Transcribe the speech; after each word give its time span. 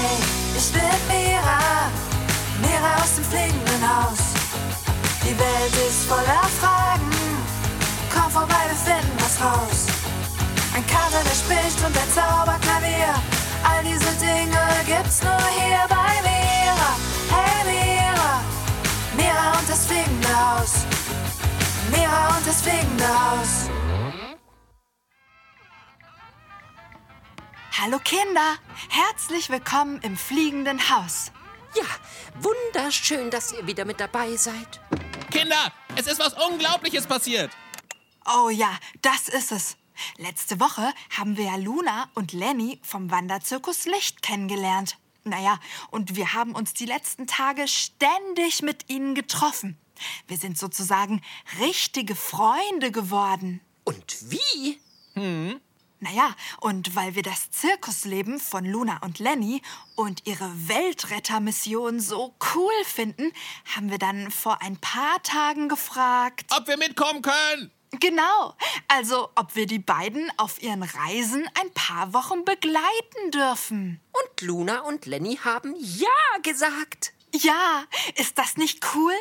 Hey, 0.00 0.16
ich 0.56 0.70
bin 0.70 0.82
Mira, 1.08 1.90
Mira 2.62 3.02
aus 3.02 3.16
dem 3.16 3.24
fliegenden 3.24 3.82
Haus. 3.82 4.20
Die 5.24 5.36
Welt 5.36 5.74
ist 5.88 6.04
voller 6.06 6.46
Fragen, 6.60 7.10
komm 8.14 8.30
vorbei, 8.30 8.62
wir 8.68 8.76
finden 8.76 9.16
was 9.18 9.40
raus. 9.42 9.86
Ein 10.72 10.86
Kater, 10.86 11.22
der 11.24 11.34
spricht 11.34 11.84
und 11.84 11.94
der 11.96 12.08
Zauberklavier, 12.14 13.12
all 13.64 13.82
diese 13.82 14.12
Dinge 14.24 14.62
gibt's 14.86 15.20
nur 15.20 15.42
hier 15.58 15.82
bei 15.88 16.14
Mira. 16.22 16.90
Hey 17.34 17.64
Mira, 17.66 18.40
Mira 19.16 19.58
und 19.58 19.68
das 19.68 19.84
fliegende 19.84 20.28
Haus. 20.28 20.86
Mira 21.90 22.36
und 22.36 22.46
das 22.46 22.62
fliegende 22.62 23.08
Haus. 23.08 23.77
Hallo 27.80 28.00
Kinder, 28.00 28.56
herzlich 28.88 29.50
willkommen 29.50 30.00
im 30.02 30.16
fliegenden 30.16 30.90
Haus. 30.90 31.30
Ja, 31.76 31.84
wunderschön, 32.40 33.30
dass 33.30 33.52
ihr 33.52 33.68
wieder 33.68 33.84
mit 33.84 34.00
dabei 34.00 34.34
seid. 34.34 34.80
Kinder, 35.30 35.72
es 35.94 36.08
ist 36.08 36.18
was 36.18 36.34
Unglaubliches 36.34 37.06
passiert. 37.06 37.52
Oh 38.26 38.48
ja, 38.48 38.76
das 39.00 39.28
ist 39.28 39.52
es. 39.52 39.76
Letzte 40.16 40.58
Woche 40.58 40.92
haben 41.16 41.36
wir 41.36 41.44
ja 41.44 41.54
Luna 41.54 42.10
und 42.14 42.32
Lenny 42.32 42.80
vom 42.82 43.12
Wanderzirkus 43.12 43.86
Licht 43.86 44.22
kennengelernt. 44.22 44.98
Naja, 45.22 45.60
und 45.92 46.16
wir 46.16 46.34
haben 46.34 46.56
uns 46.56 46.74
die 46.74 46.86
letzten 46.86 47.28
Tage 47.28 47.68
ständig 47.68 48.60
mit 48.60 48.90
ihnen 48.90 49.14
getroffen. 49.14 49.78
Wir 50.26 50.36
sind 50.36 50.58
sozusagen 50.58 51.22
richtige 51.60 52.16
Freunde 52.16 52.90
geworden. 52.90 53.60
Und 53.84 54.16
wie? 54.22 54.80
Naja, 56.00 56.34
und 56.60 56.94
weil 56.94 57.16
wir 57.16 57.24
das 57.24 57.50
Zirkusleben 57.50 58.38
von 58.38 58.64
Luna 58.64 58.98
und 59.02 59.18
Lenny 59.18 59.62
und 59.96 60.26
ihre 60.26 60.48
Weltrettermission 60.68 61.98
so 61.98 62.36
cool 62.54 62.84
finden, 62.84 63.32
haben 63.74 63.90
wir 63.90 63.98
dann 63.98 64.30
vor 64.30 64.62
ein 64.62 64.76
paar 64.76 65.20
Tagen 65.24 65.68
gefragt. 65.68 66.46
Ob 66.56 66.68
wir 66.68 66.76
mitkommen 66.76 67.22
können? 67.22 67.72
Genau, 67.98 68.54
also 68.86 69.30
ob 69.34 69.56
wir 69.56 69.66
die 69.66 69.78
beiden 69.78 70.30
auf 70.36 70.62
ihren 70.62 70.82
Reisen 70.82 71.48
ein 71.60 71.72
paar 71.72 72.12
Wochen 72.12 72.44
begleiten 72.44 73.30
dürfen. 73.32 74.00
Und 74.12 74.40
Luna 74.42 74.80
und 74.80 75.06
Lenny 75.06 75.36
haben 75.42 75.74
Ja 75.78 76.38
gesagt. 76.42 77.12
Ja, 77.34 77.84
ist 78.14 78.38
das 78.38 78.56
nicht 78.56 78.86
cool? 78.94 79.14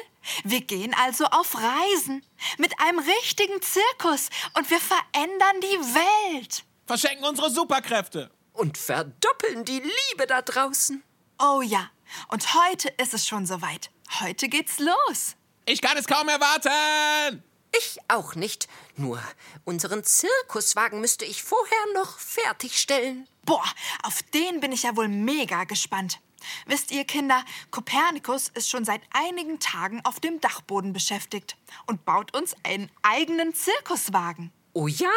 Wir 0.43 0.61
gehen 0.61 0.93
also 0.93 1.25
auf 1.25 1.55
Reisen 1.55 2.23
mit 2.57 2.71
einem 2.79 2.99
richtigen 2.99 3.61
Zirkus 3.61 4.29
und 4.53 4.69
wir 4.69 4.79
verändern 4.79 5.61
die 5.61 5.95
Welt. 5.95 6.63
Verschenken 6.87 7.25
unsere 7.25 7.49
Superkräfte. 7.49 8.31
Und 8.53 8.77
verdoppeln 8.77 9.65
die 9.65 9.81
Liebe 9.81 10.25
da 10.25 10.41
draußen. 10.41 11.03
Oh 11.37 11.61
ja, 11.61 11.91
und 12.29 12.55
heute 12.55 12.87
ist 12.97 13.13
es 13.13 13.27
schon 13.27 13.45
soweit. 13.45 13.91
Heute 14.21 14.47
geht's 14.47 14.79
los. 14.79 15.35
Ich 15.65 15.81
kann 15.81 15.97
es 15.97 16.07
kaum 16.07 16.29
erwarten. 16.29 17.43
Ich 17.77 17.97
auch 18.07 18.35
nicht. 18.35 18.69
Nur 18.95 19.21
unseren 19.65 20.05
Zirkuswagen 20.05 21.01
müsste 21.01 21.25
ich 21.25 21.43
vorher 21.43 21.93
noch 21.93 22.17
fertigstellen. 22.19 23.27
Boah, 23.43 23.65
auf 24.03 24.23
den 24.33 24.61
bin 24.61 24.71
ich 24.71 24.83
ja 24.83 24.95
wohl 24.95 25.09
mega 25.09 25.65
gespannt. 25.65 26.19
Wisst 26.67 26.91
ihr, 26.91 27.03
Kinder, 27.03 27.43
Kopernikus 27.69 28.47
ist 28.47 28.69
schon 28.69 28.85
seit 28.85 29.01
einigen 29.11 29.59
Tagen 29.59 29.99
auf 30.05 30.21
dem 30.21 30.39
Dachboden 30.39 30.93
beschäftigt 30.93 31.57
und 31.85 32.05
baut 32.05 32.35
uns 32.35 32.55
einen 32.63 32.89
eigenen 33.03 33.53
Zirkuswagen. 33.53 34.53
Oh 34.79 34.85
ja, 34.85 35.09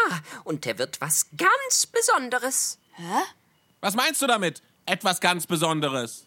und 0.44 0.64
der 0.64 0.78
wird 0.78 1.02
was 1.02 1.26
ganz 1.36 1.84
Besonderes. 1.84 2.78
Was 3.82 3.94
meinst 3.94 4.22
du 4.22 4.26
damit? 4.26 4.62
Etwas 4.86 5.20
ganz 5.20 5.46
Besonderes. 5.46 6.24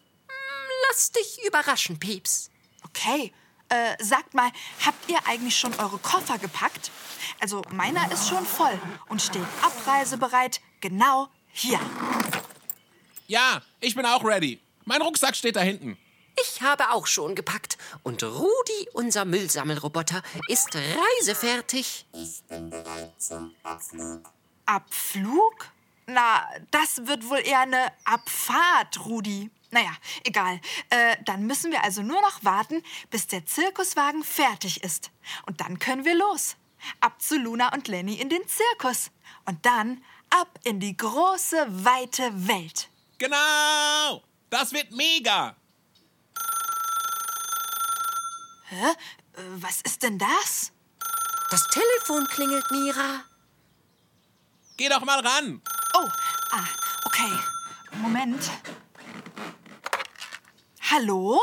Lass 0.86 1.10
dich 1.10 1.44
überraschen, 1.44 1.98
Pieps. 1.98 2.52
Okay, 2.84 3.32
äh, 3.70 3.96
sagt 3.98 4.34
mal, 4.34 4.52
habt 4.86 5.10
ihr 5.10 5.18
eigentlich 5.26 5.58
schon 5.58 5.74
eure 5.80 5.98
Koffer 5.98 6.38
gepackt? 6.38 6.92
Also 7.40 7.62
meiner 7.72 8.08
ist 8.12 8.28
schon 8.28 8.46
voll 8.46 8.80
und 9.08 9.20
steht 9.20 9.42
abreisebereit 9.62 10.60
genau 10.80 11.26
hier. 11.48 11.80
Ja, 13.26 13.62
ich 13.80 13.96
bin 13.96 14.06
auch 14.06 14.24
ready. 14.24 14.60
Mein 14.84 15.02
Rucksack 15.02 15.34
steht 15.34 15.56
da 15.56 15.60
hinten. 15.60 15.98
Ich 16.40 16.62
habe 16.62 16.90
auch 16.90 17.06
schon 17.06 17.34
gepackt. 17.34 17.78
Und 18.02 18.22
Rudi, 18.22 18.88
unser 18.92 19.24
Müllsammelroboter, 19.24 20.22
ist 20.48 20.74
reisefertig. 20.74 22.06
Abflug? 24.66 25.66
Na, 26.06 26.46
das 26.70 27.06
wird 27.06 27.28
wohl 27.28 27.38
eher 27.38 27.60
eine 27.60 27.92
Abfahrt, 28.04 29.04
Rudi. 29.06 29.50
Naja, 29.70 29.92
egal. 30.24 30.60
Äh, 30.90 31.16
dann 31.24 31.46
müssen 31.46 31.72
wir 31.72 31.82
also 31.82 32.02
nur 32.02 32.20
noch 32.20 32.44
warten, 32.44 32.82
bis 33.10 33.26
der 33.26 33.46
Zirkuswagen 33.46 34.22
fertig 34.22 34.84
ist. 34.84 35.10
Und 35.46 35.60
dann 35.60 35.78
können 35.78 36.04
wir 36.04 36.14
los. 36.14 36.56
Ab 37.00 37.20
zu 37.20 37.38
Luna 37.38 37.72
und 37.72 37.88
Lenny 37.88 38.14
in 38.14 38.28
den 38.28 38.42
Zirkus. 38.46 39.10
Und 39.46 39.64
dann 39.66 40.04
ab 40.30 40.58
in 40.64 40.80
die 40.80 40.96
große, 40.96 41.66
weite 41.68 42.30
Welt. 42.48 42.88
Genau. 43.18 44.22
Das 44.50 44.72
wird 44.72 44.92
mega. 44.92 45.56
Hä? 48.74 48.90
Äh, 48.90 49.42
was 49.62 49.80
ist 49.82 50.02
denn 50.02 50.18
das? 50.18 50.72
Das 51.50 51.62
Telefon 51.68 52.26
klingelt, 52.26 52.68
Mira. 52.72 53.24
Geh 54.76 54.88
doch 54.88 55.04
mal 55.04 55.20
ran. 55.20 55.62
Oh, 55.94 56.08
ah, 56.50 56.66
okay. 57.04 57.30
Moment. 57.92 58.50
Hallo? 60.90 61.40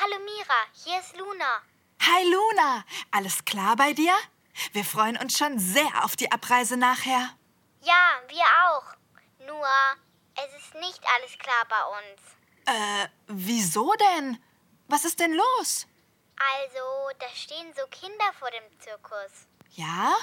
Hallo 0.00 0.16
Mira, 0.24 0.60
hier 0.72 0.98
ist 1.00 1.14
Luna. 1.18 1.62
Hi 2.00 2.24
Luna, 2.24 2.84
alles 3.10 3.44
klar 3.44 3.76
bei 3.76 3.92
dir? 3.92 4.14
Wir 4.72 4.84
freuen 4.84 5.18
uns 5.18 5.36
schon 5.36 5.58
sehr 5.58 6.04
auf 6.04 6.16
die 6.16 6.32
Abreise 6.32 6.78
nachher. 6.78 7.36
Ja, 7.82 8.20
wir 8.28 8.44
auch. 8.64 9.46
Nur, 9.46 9.66
es 10.36 10.62
ist 10.62 10.74
nicht 10.76 11.02
alles 11.16 11.38
klar 11.38 11.64
bei 11.68 11.84
uns. 11.98 12.20
Äh, 12.64 13.08
wieso 13.26 13.92
denn? 13.94 14.42
Was 14.88 15.04
ist 15.04 15.20
denn 15.20 15.34
los? 15.34 15.86
Also, 16.50 17.10
da 17.18 17.28
stehen 17.34 17.72
so 17.74 17.86
Kinder 17.88 18.32
vor 18.38 18.50
dem 18.50 18.80
Zirkus. 18.80 19.46
Ja? 19.70 20.14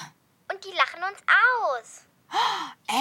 Und 0.50 0.64
die 0.64 0.72
lachen 0.72 1.02
uns 1.02 1.20
aus. 1.78 2.04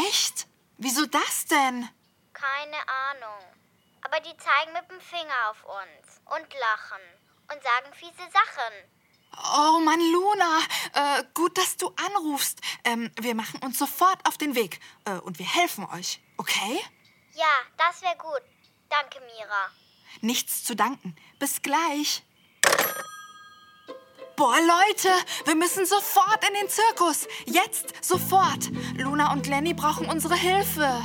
Echt? 0.07 0.47
Wieso 0.77 1.05
das 1.05 1.45
denn? 1.45 1.89
Keine 2.33 2.77
Ahnung. 2.87 3.43
Aber 4.01 4.19
die 4.21 4.35
zeigen 4.37 4.73
mit 4.73 4.89
dem 4.89 5.01
Finger 5.01 5.49
auf 5.49 5.63
uns 5.65 6.21
und 6.25 6.53
lachen 6.53 7.01
und 7.51 7.61
sagen 7.61 7.93
fiese 7.93 8.29
Sachen. 8.31 8.73
Oh 9.55 9.79
Mann, 9.79 9.99
Luna, 10.11 10.59
äh, 10.93 11.23
gut, 11.33 11.57
dass 11.57 11.77
du 11.77 11.93
anrufst. 12.07 12.61
Ähm, 12.83 13.11
wir 13.19 13.35
machen 13.35 13.61
uns 13.61 13.77
sofort 13.77 14.25
auf 14.27 14.37
den 14.37 14.55
Weg 14.55 14.79
äh, 15.05 15.13
und 15.19 15.37
wir 15.37 15.45
helfen 15.45 15.85
euch, 15.85 16.19
okay? 16.37 16.81
Ja, 17.33 17.45
das 17.77 18.01
wäre 18.01 18.17
gut. 18.17 18.41
Danke, 18.89 19.19
Mira. 19.21 19.69
Nichts 20.21 20.63
zu 20.63 20.75
danken. 20.75 21.15
Bis 21.39 21.61
gleich. 21.61 22.23
Boah, 24.39 24.55
Leute, 24.55 25.09
wir 25.43 25.55
müssen 25.55 25.85
sofort 25.85 26.39
in 26.47 26.53
den 26.53 26.69
Zirkus. 26.69 27.27
Jetzt, 27.45 27.93
sofort. 28.01 28.69
Luna 28.95 29.33
und 29.33 29.47
Lenny 29.47 29.73
brauchen 29.73 30.05
unsere 30.07 30.33
Hilfe, 30.37 31.01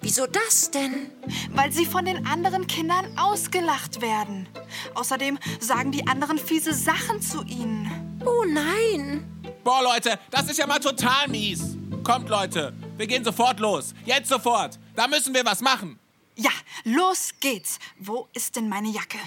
Wieso 0.00 0.26
das 0.26 0.70
denn? 0.70 1.10
weil 1.50 1.70
sie 1.70 1.84
von 1.84 2.06
den 2.06 2.26
anderen 2.26 2.66
Kindern 2.66 3.18
ausgelacht 3.18 4.00
werden. 4.00 4.48
Außerdem 4.94 5.38
sagen 5.60 5.92
die 5.92 6.06
anderen 6.06 6.38
fiese 6.38 6.72
Sachen 6.72 7.20
zu 7.20 7.42
ihnen. 7.42 8.22
Oh 8.24 8.44
nein. 8.46 9.22
Boah, 9.64 9.82
Leute, 9.82 10.18
das 10.30 10.48
ist 10.48 10.56
ja 10.56 10.66
mal 10.66 10.78
total 10.80 11.28
mies. 11.28 11.76
Kommt, 12.02 12.30
Leute, 12.30 12.72
wir 12.96 13.06
gehen 13.06 13.22
sofort 13.22 13.60
los. 13.60 13.92
Jetzt 14.06 14.30
sofort. 14.30 14.78
Da 14.96 15.06
müssen 15.08 15.34
wir 15.34 15.44
was 15.44 15.60
machen. 15.60 15.98
Ja, 16.36 16.52
los 16.84 17.32
geht's. 17.38 17.78
Wo 17.98 18.28
ist 18.32 18.56
denn 18.56 18.70
meine 18.70 18.88
Jacke? 18.88 19.18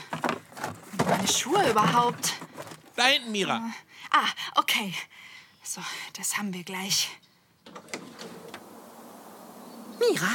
Meine 1.07 1.27
Schuhe 1.27 1.69
überhaupt? 1.69 2.33
Da 2.95 3.05
hinten, 3.05 3.31
Mira. 3.31 3.61
Ah, 4.11 4.27
okay. 4.55 4.93
So, 5.63 5.81
das 6.17 6.37
haben 6.37 6.53
wir 6.53 6.63
gleich. 6.63 7.09
Mira, 9.99 10.29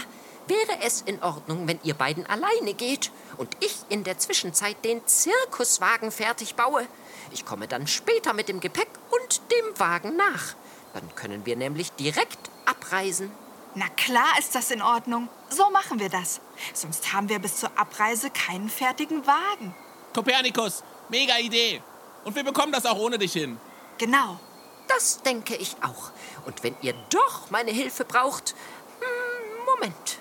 wäre 0.46 0.80
es 0.82 1.02
in 1.02 1.22
Ordnung, 1.22 1.66
wenn 1.66 1.80
ihr 1.82 1.94
beiden 1.94 2.24
alleine 2.26 2.74
geht 2.74 3.10
und 3.36 3.56
ich 3.60 3.76
in 3.88 4.04
der 4.04 4.18
Zwischenzeit 4.18 4.84
den 4.84 5.06
Zirkuswagen 5.06 6.10
fertig 6.12 6.54
baue? 6.54 6.86
Ich 7.32 7.44
komme 7.44 7.66
dann 7.66 7.86
später 7.86 8.32
mit 8.32 8.48
dem 8.48 8.60
Gepäck 8.60 8.88
und 9.10 9.42
dem 9.50 9.78
Wagen 9.78 10.16
nach. 10.16 10.54
Dann 10.94 11.14
können 11.14 11.44
wir 11.44 11.56
nämlich 11.56 11.92
direkt 11.92 12.38
abreisen. 12.64 13.30
Na 13.74 13.88
klar 13.90 14.38
ist 14.38 14.54
das 14.54 14.70
in 14.70 14.80
Ordnung. 14.80 15.28
So 15.50 15.68
machen 15.70 15.98
wir 15.98 16.08
das. 16.08 16.40
Sonst 16.72 17.12
haben 17.12 17.28
wir 17.28 17.38
bis 17.38 17.56
zur 17.56 17.78
Abreise 17.78 18.30
keinen 18.30 18.70
fertigen 18.70 19.26
Wagen. 19.26 19.74
Kopernikus, 20.14 20.82
mega 21.10 21.36
Idee. 21.38 21.82
Und 22.26 22.34
wir 22.34 22.42
bekommen 22.42 22.72
das 22.72 22.84
auch 22.86 22.98
ohne 22.98 23.18
dich 23.18 23.34
hin. 23.34 23.56
Genau. 23.98 24.40
Das 24.88 25.22
denke 25.22 25.54
ich 25.54 25.76
auch. 25.80 26.10
Und 26.44 26.64
wenn 26.64 26.74
ihr 26.82 26.92
doch 27.10 27.50
meine 27.50 27.70
Hilfe 27.70 28.04
braucht, 28.04 28.56
hm, 28.98 29.64
Moment. 29.64 30.18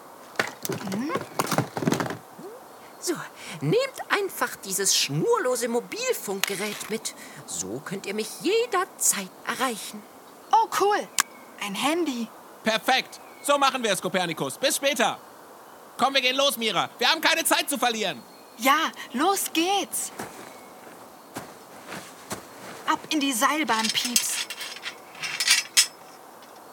So, 3.00 3.16
nehmt 3.62 4.00
einfach 4.10 4.56
dieses 4.58 4.96
schnurlose 4.96 5.68
Mobilfunkgerät 5.68 6.92
mit. 6.92 7.16
So 7.48 7.82
könnt 7.84 8.06
ihr 8.06 8.14
mich 8.14 8.30
jederzeit 8.42 9.30
erreichen. 9.48 10.04
Oh, 10.52 10.68
cool. 10.80 11.08
Ein 11.62 11.74
Handy. 11.74 12.28
Perfekt. 12.64 13.20
So 13.42 13.58
machen 13.58 13.84
wir 13.84 13.92
es, 13.92 14.00
Kopernikus. 14.02 14.60
Bis 14.60 14.76
später. 14.76 15.18
Komm, 15.98 16.14
wir 16.14 16.22
gehen 16.22 16.36
los, 16.36 16.56
Mira. 16.58 16.88
Wir 17.00 17.10
haben 17.10 17.22
keine 17.22 17.44
Zeit 17.46 17.68
zu 17.68 17.80
verlieren. 17.80 18.22
Ja, 18.58 18.92
los 19.14 19.46
geht's. 19.52 20.12
Ab 22.88 23.00
in 23.10 23.20
die 23.20 23.34
Seilbahn, 23.34 23.88
Pieps. 23.88 24.48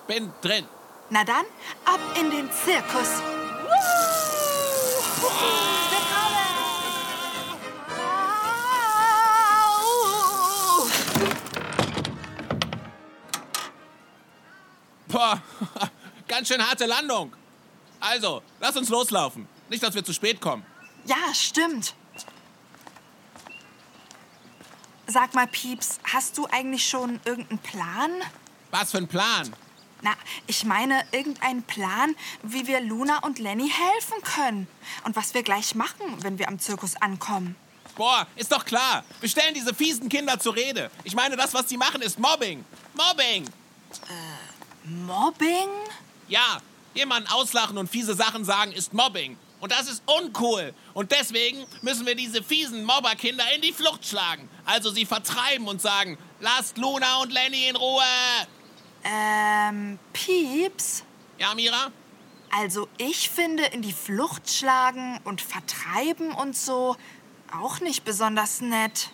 Bin 0.06 0.32
drin. 0.42 0.66
Na 1.10 1.24
dann, 1.24 1.44
ab 1.84 2.00
in 2.18 2.30
den 2.30 2.50
Zirkus. 2.52 3.22
Boah, 15.08 15.42
ganz 16.28 16.48
schön 16.48 16.66
harte 16.66 16.86
Landung. 16.86 17.34
Also, 18.00 18.42
lass 18.60 18.76
uns 18.76 18.88
loslaufen. 18.88 19.46
Nicht, 19.68 19.82
dass 19.82 19.94
wir 19.94 20.04
zu 20.04 20.12
spät 20.12 20.40
kommen. 20.40 20.64
Ja, 21.04 21.32
stimmt. 21.34 21.94
Sag 25.06 25.34
mal, 25.34 25.46
Pieps, 25.46 25.98
hast 26.04 26.38
du 26.38 26.46
eigentlich 26.46 26.88
schon 26.88 27.20
irgendeinen 27.24 27.58
Plan? 27.58 28.10
Was 28.70 28.92
für 28.92 28.98
ein 28.98 29.08
Plan. 29.08 29.54
Na, 30.00 30.12
ich 30.46 30.64
meine, 30.64 31.04
irgendeinen 31.12 31.62
Plan, 31.62 32.16
wie 32.42 32.66
wir 32.66 32.80
Luna 32.80 33.18
und 33.18 33.38
Lenny 33.38 33.70
helfen 33.70 34.22
können. 34.22 34.66
Und 35.04 35.14
was 35.14 35.34
wir 35.34 35.42
gleich 35.42 35.74
machen, 35.74 36.22
wenn 36.22 36.38
wir 36.38 36.48
am 36.48 36.58
Zirkus 36.58 36.96
ankommen. 36.96 37.56
Boah, 37.94 38.26
ist 38.36 38.50
doch 38.50 38.64
klar. 38.64 39.04
Wir 39.20 39.28
stellen 39.28 39.54
diese 39.54 39.74
fiesen 39.74 40.08
Kinder 40.08 40.38
zur 40.40 40.56
Rede. 40.56 40.90
Ich 41.04 41.14
meine, 41.14 41.36
das, 41.36 41.52
was 41.52 41.68
sie 41.68 41.76
machen, 41.76 42.00
ist 42.02 42.18
Mobbing. 42.18 42.64
Mobbing. 42.94 43.48
Mobbing? 44.84 45.68
Ja, 46.28 46.60
jemanden 46.94 47.28
auslachen 47.30 47.76
und 47.78 47.88
fiese 47.90 48.14
Sachen 48.14 48.44
sagen 48.44 48.72
ist 48.72 48.94
Mobbing. 48.94 49.36
Und 49.62 49.70
das 49.70 49.88
ist 49.88 50.02
uncool. 50.06 50.74
Und 50.92 51.12
deswegen 51.12 51.64
müssen 51.82 52.04
wir 52.04 52.16
diese 52.16 52.42
fiesen 52.42 52.84
Mobberkinder 52.84 53.44
in 53.54 53.62
die 53.62 53.72
Flucht 53.72 54.04
schlagen. 54.04 54.48
Also 54.64 54.90
sie 54.90 55.06
vertreiben 55.06 55.68
und 55.68 55.80
sagen, 55.80 56.18
lasst 56.40 56.78
Luna 56.78 57.22
und 57.22 57.32
Lenny 57.32 57.68
in 57.68 57.76
Ruhe. 57.76 58.02
Ähm, 59.04 60.00
Pieps? 60.12 61.04
Ja, 61.38 61.54
Mira? 61.54 61.92
Also 62.50 62.88
ich 62.98 63.30
finde 63.30 63.62
in 63.66 63.82
die 63.82 63.92
Flucht 63.92 64.50
schlagen 64.50 65.20
und 65.22 65.40
vertreiben 65.40 66.32
und 66.32 66.56
so 66.56 66.96
auch 67.56 67.78
nicht 67.78 68.04
besonders 68.04 68.60
nett. 68.62 69.10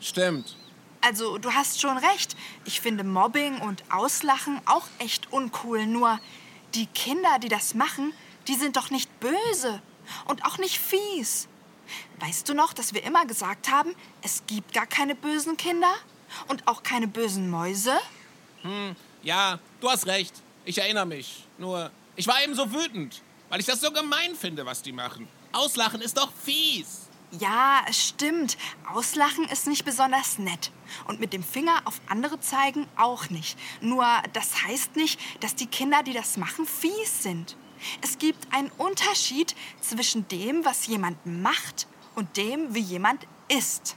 Stimmt. 0.00 0.56
Also 1.00 1.38
du 1.38 1.52
hast 1.52 1.80
schon 1.80 1.98
recht. 1.98 2.36
Ich 2.66 2.80
finde 2.80 3.02
Mobbing 3.02 3.58
und 3.62 3.82
Auslachen 3.90 4.60
auch 4.66 4.86
echt 5.00 5.32
uncool. 5.32 5.86
Nur 5.86 6.20
die 6.74 6.86
Kinder, 6.86 7.40
die 7.42 7.48
das 7.48 7.74
machen, 7.74 8.12
die 8.50 8.56
sind 8.56 8.76
doch 8.76 8.90
nicht 8.90 9.08
böse 9.20 9.80
und 10.26 10.44
auch 10.44 10.58
nicht 10.58 10.78
fies. 10.78 11.48
Weißt 12.18 12.48
du 12.48 12.54
noch, 12.54 12.72
dass 12.72 12.92
wir 12.94 13.02
immer 13.04 13.24
gesagt 13.24 13.70
haben, 13.70 13.94
es 14.22 14.42
gibt 14.46 14.74
gar 14.74 14.86
keine 14.86 15.14
bösen 15.14 15.56
Kinder 15.56 15.92
und 16.48 16.66
auch 16.66 16.82
keine 16.82 17.06
bösen 17.06 17.48
Mäuse? 17.48 17.96
Ja, 19.22 19.58
du 19.80 19.88
hast 19.88 20.06
recht. 20.06 20.34
Ich 20.64 20.78
erinnere 20.78 21.06
mich. 21.06 21.46
Nur, 21.58 21.90
ich 22.16 22.26
war 22.26 22.42
eben 22.42 22.54
so 22.54 22.72
wütend, 22.72 23.22
weil 23.48 23.60
ich 23.60 23.66
das 23.66 23.80
so 23.80 23.90
gemein 23.92 24.34
finde, 24.34 24.66
was 24.66 24.82
die 24.82 24.92
machen. 24.92 25.28
Auslachen 25.52 26.00
ist 26.00 26.16
doch 26.16 26.32
fies. 26.44 27.08
Ja, 27.38 27.84
es 27.88 28.08
stimmt. 28.08 28.58
Auslachen 28.92 29.44
ist 29.44 29.68
nicht 29.68 29.84
besonders 29.84 30.38
nett. 30.38 30.72
Und 31.06 31.20
mit 31.20 31.32
dem 31.32 31.44
Finger 31.44 31.82
auf 31.84 32.00
andere 32.08 32.40
zeigen 32.40 32.88
auch 32.96 33.30
nicht. 33.30 33.56
Nur 33.80 34.04
das 34.32 34.64
heißt 34.64 34.96
nicht, 34.96 35.20
dass 35.40 35.54
die 35.54 35.66
Kinder, 35.66 36.02
die 36.02 36.12
das 36.12 36.36
machen, 36.36 36.66
fies 36.66 37.22
sind. 37.22 37.56
Es 38.02 38.18
gibt 38.18 38.52
einen 38.52 38.70
Unterschied 38.78 39.54
zwischen 39.80 40.28
dem, 40.28 40.64
was 40.64 40.86
jemand 40.86 41.24
macht 41.24 41.86
und 42.14 42.36
dem, 42.36 42.74
wie 42.74 42.80
jemand 42.80 43.26
ist. 43.48 43.96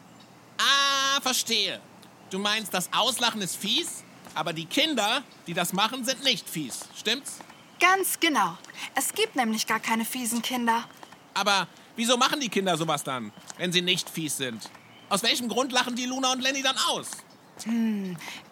Ah, 0.57 1.21
verstehe. 1.21 1.81
Du 2.29 2.39
meinst, 2.39 2.73
das 2.73 2.91
Auslachen 2.93 3.41
ist 3.41 3.55
fies, 3.55 4.03
aber 4.33 4.53
die 4.53 4.65
Kinder, 4.65 5.23
die 5.47 5.53
das 5.53 5.73
machen, 5.73 6.03
sind 6.05 6.23
nicht 6.23 6.49
fies. 6.49 6.87
Stimmt's? 6.97 7.39
Ganz 7.79 8.19
genau. 8.19 8.57
Es 8.95 9.13
gibt 9.13 9.35
nämlich 9.35 9.67
gar 9.67 9.79
keine 9.79 10.05
fiesen 10.05 10.41
Kinder. 10.41 10.85
Aber 11.33 11.67
wieso 11.95 12.17
machen 12.17 12.39
die 12.39 12.49
Kinder 12.49 12.77
sowas 12.77 13.03
dann, 13.03 13.31
wenn 13.57 13.71
sie 13.71 13.81
nicht 13.81 14.09
fies 14.09 14.37
sind? 14.37 14.69
Aus 15.09 15.21
welchem 15.23 15.47
Grund 15.49 15.71
lachen 15.71 15.95
die 15.95 16.05
Luna 16.05 16.31
und 16.31 16.41
Lenny 16.41 16.61
dann 16.61 16.77
aus? 16.89 17.09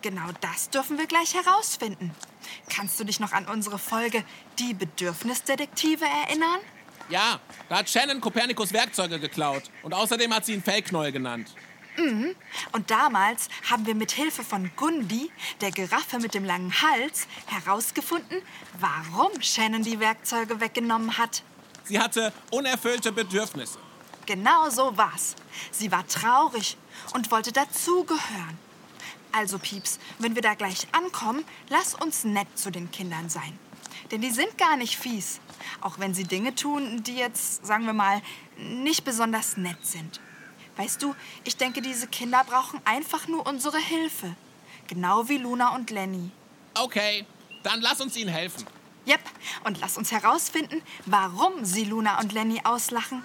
Genau 0.01 0.29
das 0.41 0.69
dürfen 0.69 0.97
wir 0.97 1.07
gleich 1.07 1.33
herausfinden. 1.33 2.11
Kannst 2.69 2.99
du 2.99 3.03
dich 3.03 3.19
noch 3.19 3.33
an 3.33 3.47
unsere 3.47 3.79
Folge 3.79 4.23
Die 4.59 4.73
Bedürfnisdetektive 4.73 6.05
erinnern? 6.05 6.59
Ja, 7.09 7.39
da 7.67 7.77
hat 7.79 7.89
Shannon 7.89 8.21
Kopernikus 8.21 8.71
Werkzeuge 8.71 9.19
geklaut. 9.19 9.63
Und 9.83 9.93
außerdem 9.93 10.33
hat 10.33 10.45
sie 10.45 10.53
ihn 10.53 10.63
Fellknäuel 10.63 11.11
genannt. 11.11 11.53
Und 12.71 12.89
damals 12.89 13.49
haben 13.69 13.85
wir 13.85 13.95
mit 13.95 14.11
Hilfe 14.11 14.43
von 14.43 14.71
Gundi, 14.77 15.29
der 15.59 15.71
Giraffe 15.71 16.19
mit 16.19 16.33
dem 16.33 16.45
langen 16.45 16.73
Hals, 16.81 17.27
herausgefunden, 17.47 18.41
warum 18.79 19.41
Shannon 19.41 19.83
die 19.83 19.99
Werkzeuge 19.99 20.61
weggenommen 20.61 21.17
hat. 21.17 21.43
Sie 21.83 21.99
hatte 21.99 22.31
unerfüllte 22.49 23.11
Bedürfnisse. 23.11 23.77
Genau 24.25 24.69
so 24.69 24.95
war's. 24.95 25.35
Sie 25.71 25.91
war 25.91 26.07
traurig 26.07 26.77
und 27.13 27.29
wollte 27.29 27.51
dazugehören. 27.51 28.57
Also, 29.31 29.59
Pieps, 29.59 29.99
wenn 30.19 30.35
wir 30.35 30.41
da 30.41 30.53
gleich 30.55 30.87
ankommen, 30.91 31.45
lass 31.69 31.95
uns 31.95 32.23
nett 32.23 32.47
zu 32.55 32.69
den 32.69 32.91
Kindern 32.91 33.29
sein. 33.29 33.57
Denn 34.11 34.21
die 34.21 34.31
sind 34.31 34.57
gar 34.57 34.75
nicht 34.75 34.97
fies. 34.97 35.39
Auch 35.79 35.99
wenn 35.99 36.13
sie 36.13 36.25
Dinge 36.25 36.53
tun, 36.53 37.01
die 37.03 37.15
jetzt, 37.15 37.65
sagen 37.65 37.85
wir 37.85 37.93
mal, 37.93 38.21
nicht 38.57 39.03
besonders 39.03 39.57
nett 39.57 39.85
sind. 39.85 40.19
Weißt 40.75 41.01
du, 41.01 41.15
ich 41.43 41.57
denke, 41.57 41.81
diese 41.81 42.07
Kinder 42.07 42.43
brauchen 42.43 42.81
einfach 42.85 43.27
nur 43.27 43.45
unsere 43.47 43.77
Hilfe. 43.77 44.35
Genau 44.87 45.29
wie 45.29 45.37
Luna 45.37 45.75
und 45.75 45.89
Lenny. 45.91 46.31
Okay, 46.73 47.25
dann 47.63 47.81
lass 47.81 48.01
uns 48.01 48.17
ihnen 48.17 48.29
helfen. 48.29 48.65
Yep, 49.07 49.21
und 49.63 49.79
lass 49.79 49.97
uns 49.97 50.11
herausfinden, 50.11 50.81
warum 51.05 51.65
sie 51.65 51.85
Luna 51.85 52.19
und 52.19 52.33
Lenny 52.33 52.61
auslachen. 52.63 53.23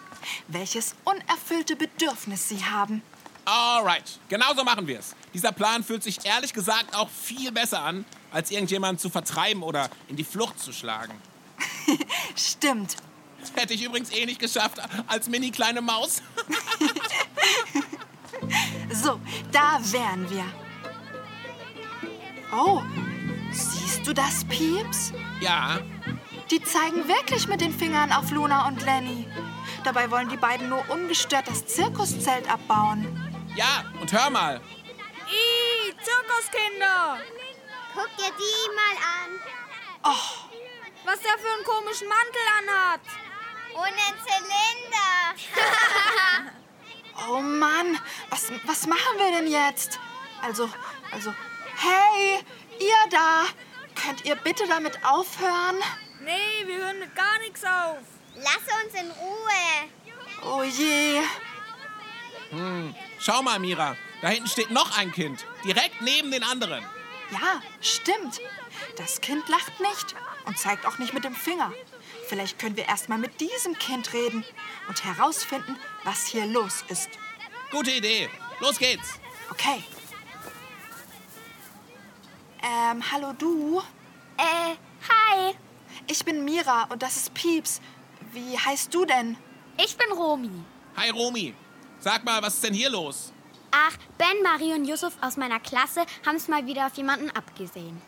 Welches 0.49 0.95
unerfüllte 1.05 1.77
Bedürfnis 1.77 2.49
sie 2.49 2.65
haben. 2.65 3.03
Alright, 3.45 4.19
genauso 4.29 4.65
machen 4.65 4.87
wir 4.87 4.99
es. 4.99 5.15
Dieser 5.37 5.53
Plan 5.53 5.85
fühlt 5.85 6.03
sich 6.03 6.25
ehrlich 6.25 6.55
gesagt 6.55 6.97
auch 6.97 7.11
viel 7.11 7.53
besser 7.53 7.83
an, 7.83 8.07
als 8.33 8.51
irgendjemanden 8.51 8.99
zu 8.99 9.11
vertreiben 9.11 9.63
oder 9.63 9.91
in 10.09 10.17
die 10.17 10.25
Flucht 10.25 10.59
zu 10.59 10.73
schlagen. 10.73 11.13
Stimmt. 12.35 12.97
Das 13.41 13.53
hätte 13.55 13.75
ich 13.75 13.85
übrigens 13.85 14.11
eh 14.13 14.25
nicht 14.25 14.41
geschafft 14.41 14.79
als 15.07 15.29
mini 15.29 15.51
kleine 15.51 15.83
Maus. 15.83 16.23
So, 18.93 19.21
da 19.53 19.79
wären 19.93 20.29
wir. 20.31 20.45
Oh, 22.53 22.81
siehst 23.53 24.07
du 24.07 24.13
das, 24.15 24.45
Pieps? 24.45 25.13
Ja, 25.41 25.79
Die 26.51 26.63
zeigen 26.63 27.07
wirklich 27.09 27.47
mit 27.49 27.61
den 27.61 27.77
Fingern 27.77 28.11
auf 28.13 28.31
Luna 28.31 28.69
und 28.69 28.83
Lenny. 28.85 29.27
Dabei 29.85 30.11
wollen 30.11 30.29
die 30.31 30.37
beiden 30.37 30.69
nur 30.71 30.83
ungestört 30.91 31.47
das 31.49 31.67
Zirkuszelt 31.67 32.49
abbauen. 32.51 33.07
ja, 33.57 33.85
und 34.01 34.13
hör 34.13 34.31
mal. 34.31 34.61
Zirkuskinder! 36.57 37.19
Guck 37.95 38.17
dir 38.17 38.33
die 38.39 38.75
mal 38.75 38.97
an. 39.23 39.41
Was 41.05 41.21
der 41.21 41.39
für 41.39 41.53
einen 41.53 41.65
komischen 41.65 42.09
Mantel 42.09 42.41
anhat. 42.59 43.01
Und 43.75 43.85
ein 43.85 44.15
Zylinder. 44.25 44.93
Oh 47.29 47.41
Mann, 47.41 47.99
was, 48.29 48.53
was 48.67 48.87
machen 48.87 49.17
wir 49.17 49.33
denn 49.33 49.51
jetzt? 49.51 49.99
Also, 50.43 50.69
also, 51.11 51.35
hey, 51.75 52.45
ihr 52.79 53.11
da, 53.11 53.47
könnt 53.95 54.27
ihr 54.27 54.37
bitte 54.37 54.69
damit 54.69 55.03
aufhören? 55.03 55.77
Nee, 56.21 56.67
wir 56.67 56.77
hören 56.77 56.99
mit 56.99 57.17
gar 57.17 57.39
nichts 57.39 57.65
auf. 57.65 57.97
Lass 58.35 58.85
uns 58.85 58.95
in 59.01 59.11
Ruhe. 59.13 59.89
Oh 60.45 60.63
je. 60.63 61.23
Schau 63.19 63.43
mal, 63.43 63.59
Mira. 63.59 63.97
Da 64.23 64.29
hinten 64.29 64.49
steht 64.49 64.71
noch 64.71 64.97
ein 64.99 65.13
Kind. 65.13 65.45
Direkt 65.65 66.01
neben 66.01 66.31
den 66.31 66.43
anderen. 66.43 66.85
Ja, 67.31 67.61
stimmt. 67.81 68.41
Das 68.97 69.21
Kind 69.21 69.49
lacht 69.49 69.81
nicht 69.81 70.15
und 70.45 70.59
zeigt 70.59 70.87
auch 70.87 70.99
nicht 70.99 71.13
mit 71.13 71.25
dem 71.25 71.35
Finger. 71.35 71.73
Vielleicht 72.29 72.59
können 72.59 72.77
wir 72.77 72.87
erst 72.87 73.09
mal 73.09 73.19
mit 73.19 73.41
diesem 73.41 73.79
Kind 73.79 74.13
reden 74.13 74.45
und 74.89 75.05
herausfinden, 75.05 75.77
was 76.05 76.27
hier 76.27 76.47
los 76.47 76.85
ist. 76.89 77.11
Gute 77.71 77.91
Idee. 77.91 78.29
Los 78.61 78.79
geht's. 78.79 79.21
Okay. 79.51 79.85
Ähm, 82.63 83.03
hallo 83.13 83.33
du? 83.33 83.83
Äh, 84.39 84.75
hi. 85.09 85.55
Ich 86.09 86.25
bin 86.25 86.45
Mira 86.45 86.85
und 86.85 87.03
das 87.03 87.17
ist 87.17 87.35
Pieps. 87.35 87.81
Wie 88.33 88.59
heißt 88.59 88.93
du 88.95 89.05
denn? 89.05 89.37
Ich 89.83 89.97
bin 89.97 90.11
Romi. 90.13 90.51
Hi 90.97 91.11
Romi. 91.11 91.55
Sag 91.99 92.25
mal, 92.25 92.41
was 92.43 92.55
ist 92.55 92.65
denn 92.65 92.75
hier 92.75 92.91
los? 92.91 93.33
Ach, 93.71 93.97
Ben, 94.19 94.43
Marie 94.43 94.73
und 94.75 94.85
Yusuf 94.87 95.15
aus 95.21 95.37
meiner 95.37 95.61
Klasse 95.61 96.05
haben 96.25 96.37
es 96.37 96.49
mal 96.49 96.67
wieder 96.67 96.87
auf 96.87 96.95
jemanden 96.95 97.31
abgesehen. 97.31 98.01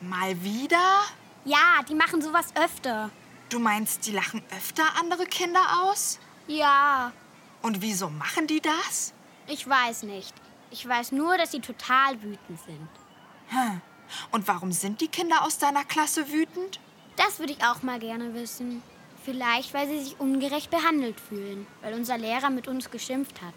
Mal 0.00 0.40
wieder? 0.42 1.00
Ja, 1.44 1.82
die 1.88 1.94
machen 1.94 2.20
sowas 2.22 2.46
öfter. 2.54 3.10
Du 3.48 3.58
meinst, 3.58 4.06
die 4.06 4.12
lachen 4.12 4.42
öfter 4.56 4.84
andere 4.98 5.24
Kinder 5.26 5.60
aus? 5.84 6.18
Ja, 6.48 7.12
Und 7.62 7.82
wieso 7.82 8.08
machen 8.10 8.46
die 8.46 8.60
das? 8.60 9.12
ich 9.48 9.68
weiß 9.68 10.02
nicht. 10.04 10.34
Ich 10.72 10.86
weiß 10.86 11.12
nur, 11.12 11.38
dass 11.38 11.52
sie 11.52 11.60
total 11.60 12.20
wütend 12.22 12.60
sind. 12.66 12.88
Hm. 13.48 13.80
Und 14.32 14.46
warum 14.48 14.72
sind 14.72 15.00
die 15.00 15.08
Kinder 15.08 15.42
aus 15.44 15.58
deiner 15.58 15.84
Klasse 15.84 16.30
wütend? 16.32 16.80
Das 17.16 17.38
würde 17.38 17.52
ich 17.52 17.64
auch 17.64 17.82
mal 17.82 17.98
gerne 18.00 18.34
wissen. 18.34 18.82
Vielleicht, 19.24 19.72
weil 19.74 19.88
sie 19.88 20.02
sich 20.02 20.20
ungerecht 20.20 20.70
behandelt 20.70 21.18
fühlen, 21.20 21.66
weil 21.82 21.94
unser 21.94 22.18
Lehrer 22.18 22.50
mit 22.50 22.66
uns 22.68 22.90
geschimpft 22.90 23.40
hat. 23.42 23.54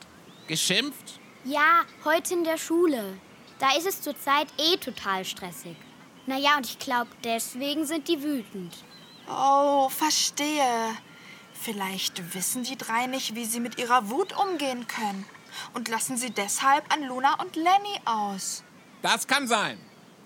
Geschimpft? 0.48 1.19
Ja, 1.46 1.86
heute 2.04 2.34
in 2.34 2.44
der 2.44 2.58
Schule. 2.58 3.18
Da 3.60 3.76
ist 3.78 3.88
es 3.88 4.02
zurzeit 4.02 4.48
eh 4.58 4.76
total 4.76 5.24
stressig. 5.24 5.78
Naja, 6.26 6.58
und 6.58 6.66
ich 6.66 6.80
glaube, 6.80 7.10
deswegen 7.24 7.86
sind 7.86 8.10
die 8.10 8.22
wütend. 8.22 8.76
Oh, 9.30 9.88
verstehe. 9.88 10.98
Vielleicht 11.54 12.34
wissen 12.36 12.64
die 12.64 12.78
drei 12.78 13.08
nicht, 13.08 13.36
wie 13.36 13.46
sie 13.46 13.62
mit 13.62 13.80
ihrer 13.80 14.10
Wut 14.10 14.34
umgehen 14.38 14.86
können. 14.88 15.26
Und 15.74 15.88
lassen 15.88 16.18
sie 16.18 16.30
deshalb 16.30 16.92
an 16.94 17.04
Luna 17.04 17.40
und 17.42 17.56
Lenny 17.56 18.00
aus. 18.04 18.64
Das 19.02 19.26
kann 19.26 19.48
sein. 19.48 19.80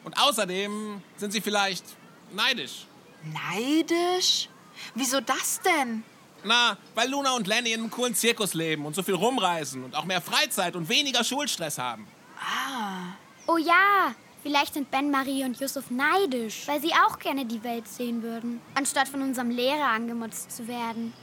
Und 0.03 0.17
außerdem 0.19 1.01
sind 1.17 1.31
sie 1.31 1.41
vielleicht 1.41 1.85
neidisch. 2.31 2.87
Neidisch? 3.23 4.49
Wieso 4.95 5.21
das 5.21 5.61
denn? 5.61 6.03
Na, 6.43 6.77
weil 6.95 7.09
Luna 7.09 7.31
und 7.35 7.47
Lenny 7.47 7.71
in 7.71 7.81
einem 7.81 7.89
coolen 7.91 8.15
Zirkus 8.15 8.53
leben 8.53 8.85
und 8.85 8.95
so 8.95 9.03
viel 9.03 9.15
rumreisen 9.15 9.83
und 9.83 9.95
auch 9.95 10.05
mehr 10.05 10.21
Freizeit 10.21 10.75
und 10.75 10.89
weniger 10.89 11.23
Schulstress 11.23 11.77
haben. 11.77 12.07
Ah, 12.39 13.13
Oh 13.45 13.57
ja, 13.57 14.15
vielleicht 14.41 14.73
sind 14.73 14.89
Ben, 14.89 15.11
Marie 15.11 15.43
und 15.43 15.59
Yusuf 15.59 15.91
neidisch, 15.91 16.63
weil 16.65 16.81
sie 16.81 16.93
auch 17.05 17.19
gerne 17.19 17.45
die 17.45 17.61
Welt 17.63 17.87
sehen 17.89 18.23
würden, 18.23 18.61
anstatt 18.73 19.09
von 19.09 19.21
unserem 19.21 19.49
Lehrer 19.49 19.87
angemotzt 19.89 20.51
zu 20.55 20.67
werden. 20.67 21.13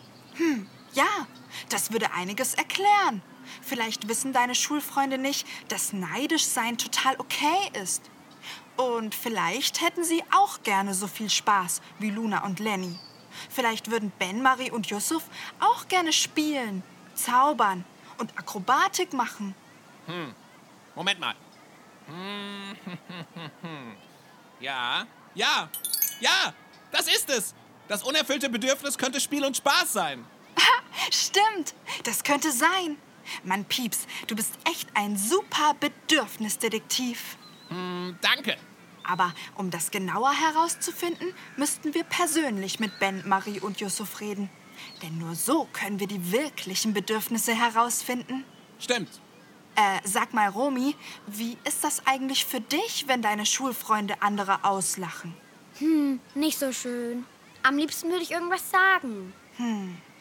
ja, 0.92 1.06
das 1.70 1.92
würde 1.92 2.12
einiges 2.12 2.54
erklären. 2.54 3.22
Vielleicht 3.62 4.06
wissen 4.08 4.34
deine 4.34 4.54
Schulfreunde 4.54 5.16
nicht, 5.16 5.46
dass 5.68 5.94
neidisch 5.94 6.44
sein 6.44 6.76
total 6.76 7.18
okay 7.18 7.70
ist. 7.82 8.02
Und 8.76 9.14
vielleicht 9.14 9.80
hätten 9.80 10.04
sie 10.04 10.22
auch 10.34 10.62
gerne 10.62 10.92
so 10.92 11.06
viel 11.06 11.30
Spaß 11.30 11.80
wie 11.98 12.10
Luna 12.10 12.44
und 12.44 12.60
Lenny. 12.60 12.98
Vielleicht 13.50 13.90
würden 13.90 14.12
Ben, 14.18 14.42
Marie 14.42 14.70
und 14.70 14.86
Yusuf 14.86 15.24
auch 15.58 15.88
gerne 15.88 16.12
spielen, 16.12 16.82
zaubern 17.14 17.84
und 18.18 18.38
Akrobatik 18.38 19.12
machen. 19.12 19.54
Moment 20.94 21.20
mal. 21.20 21.34
Ja, 24.60 25.06
ja, 25.34 25.70
ja, 26.20 26.52
das 26.92 27.08
ist 27.08 27.30
es. 27.30 27.54
Das 27.88 28.02
unerfüllte 28.02 28.50
Bedürfnis 28.50 28.98
könnte 28.98 29.20
Spiel 29.20 29.42
und 29.42 29.56
Spaß 29.56 29.90
sein. 29.92 30.24
Stimmt, 31.10 31.74
das 32.04 32.22
könnte 32.22 32.52
sein. 32.52 32.98
Mann, 33.42 33.64
Pieps, 33.64 34.06
du 34.26 34.36
bist 34.36 34.54
echt 34.70 34.88
ein 34.94 35.16
super 35.16 35.74
Bedürfnisdetektiv. 35.80 37.38
Hm, 37.68 38.18
danke. 38.20 38.58
Aber 39.04 39.32
um 39.56 39.70
das 39.70 39.90
genauer 39.90 40.32
herauszufinden, 40.32 41.32
müssten 41.56 41.94
wir 41.94 42.04
persönlich 42.04 42.80
mit 42.80 42.98
Ben, 43.00 43.22
Marie 43.26 43.60
und 43.60 43.80
Yusuf 43.80 44.20
reden. 44.20 44.48
Denn 45.02 45.18
nur 45.18 45.34
so 45.34 45.68
können 45.72 46.00
wir 46.00 46.06
die 46.06 46.32
wirklichen 46.32 46.94
Bedürfnisse 46.94 47.54
herausfinden. 47.54 48.44
Stimmt. 48.78 49.08
Äh, 49.76 50.00
sag 50.04 50.32
mal, 50.34 50.48
Romi, 50.48 50.94
wie 51.26 51.56
ist 51.64 51.84
das 51.84 52.06
eigentlich 52.06 52.44
für 52.44 52.60
dich, 52.60 53.04
wenn 53.06 53.22
deine 53.22 53.46
Schulfreunde 53.46 54.20
andere 54.20 54.64
auslachen? 54.64 55.34
Nicht 56.34 56.58
so 56.58 56.72
schön. 56.72 57.24
Am 57.62 57.76
liebsten 57.78 58.10
würde 58.10 58.22
ich 58.22 58.30
irgendwas 58.32 58.70
sagen. 58.70 59.32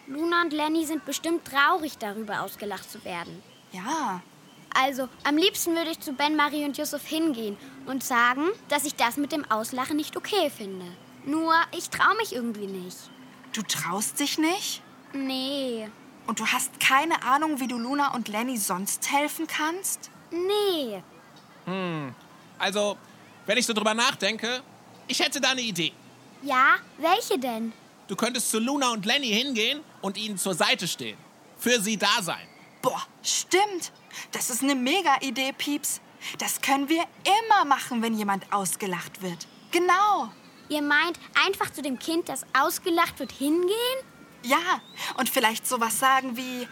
Luna 0.08 0.42
und 0.44 0.54
Lenny 0.54 0.86
sind 0.86 1.06
bestimmt 1.06 1.46
traurig 1.46 1.98
darüber, 1.98 2.42
ausgelacht 2.42 2.90
zu 2.90 3.04
werden. 3.04 3.42
Ja, 3.72 4.22
Also, 4.74 5.10
am 5.24 5.36
liebsten 5.38 5.76
würde 5.76 5.92
ich 5.92 6.00
zu 6.00 6.14
Ben, 6.14 6.36
Marie 6.36 6.64
und 6.66 6.78
Yusuf 6.78 7.06
hingehen 7.06 7.58
und 7.90 8.04
sagen, 8.04 8.44
dass 8.70 8.86
ich 8.86 8.96
das 8.96 9.18
mit 9.18 9.32
dem 9.32 9.50
Auslachen 9.52 9.96
nicht 9.98 10.16
okay 10.16 10.50
finde. 10.56 10.86
Nur, 11.26 11.54
ich 11.76 11.90
traue 11.90 12.16
mich 12.18 12.34
irgendwie 12.34 12.68
nicht. 12.68 12.98
du 13.54 13.62
traust 13.64 14.20
dich 14.20 14.38
nicht? 14.38 14.82
Nee, 15.14 15.90
Und 16.28 16.40
du 16.40 16.46
hast 16.46 16.80
keine 16.80 17.24
Ahnung, 17.24 17.60
wie 17.60 17.68
du 17.68 17.78
Luna 17.80 18.14
und 18.14 18.28
Lenny 18.28 18.58
sonst 18.58 19.12
helfen 19.12 19.48
kannst? 19.48 20.12
nee. 20.32 21.02
Also, 22.58 22.98
wenn 23.46 23.58
ich 23.58 23.66
so 23.66 23.74
drüber 23.74 23.94
nachdenke, 23.94 24.62
ich 25.08 25.20
hätte 25.20 25.40
da 25.40 25.50
eine 25.52 25.62
Idee. 25.62 25.94
Ja, 26.42 26.76
welche 26.98 27.38
denn? 27.40 27.74
Du 28.08 28.16
könntest 28.16 28.50
zu 28.50 28.60
Luna 28.60 28.92
und 28.92 29.06
Lenny 29.06 29.28
hingehen 29.30 29.82
und 30.02 30.18
ihnen 30.18 30.38
zur 30.38 30.54
Seite 30.56 30.88
stehen. 30.88 31.18
Für 31.58 31.80
sie 31.80 31.98
da 31.98 32.22
sein. 32.22 32.48
Boah, 32.82 33.02
stimmt. 33.24 33.92
Das 34.32 34.50
ist 34.50 34.64
eine 34.64 34.76
Mega-Idee, 34.76 35.54
Pieps. 35.58 36.02
Das 36.38 36.62
können 36.62 36.90
wir 36.90 37.04
immer 37.24 37.66
machen, 37.66 38.02
wenn 38.02 38.14
jemand 38.14 38.52
ausgelacht 38.52 39.22
wird. 39.22 39.48
Genau. 39.72 40.32
Ihr 40.70 40.82
meint, 40.82 41.20
einfach 41.46 41.72
zu 41.72 41.82
dem 41.82 41.98
Kind, 41.98 42.30
das 42.30 42.46
ausgelacht 42.54 43.20
wird, 43.20 43.32
hingehen? 43.32 44.00
Ja, 44.44 44.82
und 45.18 45.30
vielleicht 45.30 45.68
sowas 45.68 46.00
sagen 46.00 46.38
wie, 46.38 46.68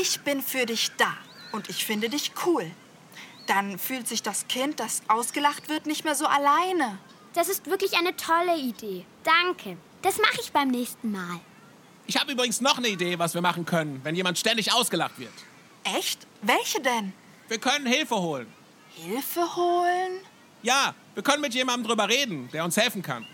ich 0.00 0.20
bin 0.20 0.40
für 0.40 0.64
dich 0.64 0.90
da 0.96 1.12
und 1.52 1.68
ich 1.68 1.84
finde 1.84 2.08
dich 2.08 2.32
cool. 2.46 2.70
Dann 3.46 3.78
fühlt 3.78 4.06
sich 4.06 4.22
das 4.22 4.46
Kind, 4.48 4.80
das 4.80 5.02
ausgelacht 5.08 5.68
wird, 5.68 5.86
nicht 5.86 6.04
mehr 6.04 6.14
so 6.14 6.26
alleine. 6.26 6.98
Das 7.34 7.48
ist 7.48 7.66
wirklich 7.66 7.96
eine 7.98 8.16
tolle 8.16 8.56
Idee. 8.58 9.04
Danke. 9.24 9.76
Das 10.02 10.18
mache 10.18 10.40
ich 10.40 10.52
beim 10.52 10.68
nächsten 10.68 11.10
Mal. 11.10 11.40
Ich 12.06 12.18
habe 12.18 12.32
übrigens 12.32 12.60
noch 12.60 12.78
eine 12.78 12.88
Idee, 12.88 13.18
was 13.18 13.34
wir 13.34 13.40
machen 13.40 13.64
können, 13.64 14.00
wenn 14.04 14.14
jemand 14.14 14.38
ständig 14.38 14.72
ausgelacht 14.72 15.18
wird. 15.18 15.32
Echt? 15.84 16.26
Welche 16.42 16.80
denn? 16.80 17.12
Wir 17.48 17.58
können 17.58 17.86
Hilfe 17.86 18.16
holen. 18.16 18.52
Hilfe 18.94 19.56
holen? 19.56 20.20
Ja, 20.62 20.94
wir 21.14 21.22
können 21.22 21.40
mit 21.40 21.54
jemandem 21.54 21.88
drüber 21.88 22.08
reden, 22.08 22.48
der 22.52 22.64
uns 22.64 22.76
helfen 22.76 23.02
kann. 23.02 23.26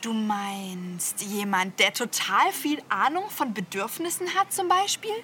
Du 0.00 0.12
meinst 0.12 1.22
jemand, 1.22 1.78
der 1.78 1.92
total 1.92 2.50
viel 2.52 2.82
Ahnung 2.88 3.30
von 3.30 3.54
Bedürfnissen 3.54 4.34
hat 4.34 4.52
zum 4.52 4.68
Beispiel? 4.68 5.14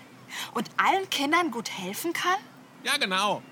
Und 0.54 0.70
allen 0.76 1.08
Kindern 1.10 1.50
gut 1.50 1.70
helfen 1.70 2.12
kann? 2.12 2.38
Ja, 2.84 2.96
genau. 2.96 3.42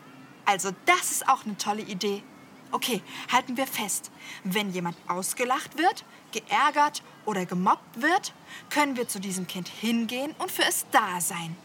Also 0.45 0.71
das 0.85 1.11
ist 1.11 1.29
auch 1.29 1.45
eine 1.45 1.57
tolle 1.57 1.83
Idee. 1.83 2.23
Okay, 2.71 3.03
halten 3.33 3.57
wir 3.57 3.67
fest. 3.67 4.11
Wenn 4.45 4.71
jemand 4.71 4.97
ausgelacht 5.09 5.79
wird, 5.79 6.05
geärgert 6.33 7.03
oder 7.25 7.47
gemobbt 7.47 8.01
wird, 8.01 8.33
können 8.71 8.97
wir 8.97 9.09
zu 9.09 9.19
diesem 9.19 9.47
Kind 9.47 9.69
hingehen 9.69 10.35
und 10.39 10.51
für 10.51 10.65
es 10.65 10.87
da 10.93 11.21
sein. 11.21 11.57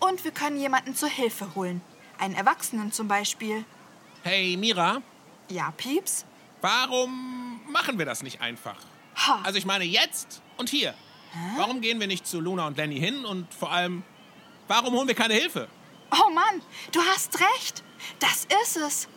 Und 0.00 0.24
wir 0.24 0.30
können 0.30 0.58
jemanden 0.58 0.94
zur 0.94 1.08
Hilfe 1.08 1.54
holen. 1.54 1.80
Einen 2.18 2.34
Erwachsenen 2.34 2.92
zum 2.92 3.08
Beispiel. 3.08 3.64
Hey, 4.26 4.56
Mira, 4.56 5.02
Ja, 5.48 5.70
Pieps? 5.76 6.24
warum 6.60 7.60
machen 7.70 7.96
wir 7.96 8.04
das 8.06 8.24
nicht 8.24 8.40
einfach? 8.40 8.74
Ha. 9.14 9.38
Also 9.44 9.56
ich 9.56 9.64
meine 9.64 9.84
jetzt 9.84 10.42
und 10.56 10.68
hier. 10.68 10.94
Warum 11.56 11.80
gehen 11.80 12.00
wir 12.00 12.08
nicht 12.08 12.26
zu 12.26 12.40
Luna 12.40 12.66
und 12.66 12.76
Lenny 12.76 12.98
hin 12.98 13.24
und 13.24 13.54
vor 13.54 13.70
allem, 13.70 14.02
warum 14.66 14.94
holen 14.94 15.06
wir 15.06 15.14
keine 15.14 15.34
Hilfe? 15.34 15.68
Oh 16.10 16.28
Mann, 16.30 16.60
du 16.90 17.00
hast 17.02 17.38
recht. 17.38 17.84
Das 18.18 18.48
ist 18.64 18.76
es. 18.78 19.08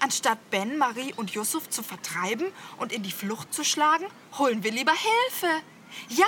Anstatt 0.00 0.38
Ben, 0.50 0.78
Marie 0.78 1.12
und 1.12 1.32
Yusuf 1.32 1.68
zu 1.68 1.82
vertreiben 1.82 2.46
und 2.78 2.90
in 2.90 3.02
die 3.02 3.12
Flucht 3.12 3.52
zu 3.52 3.64
schlagen, 3.64 4.06
holen 4.38 4.64
wir 4.64 4.72
lieber 4.72 4.94
Hilfe. 4.94 5.60
Ja, 6.08 6.24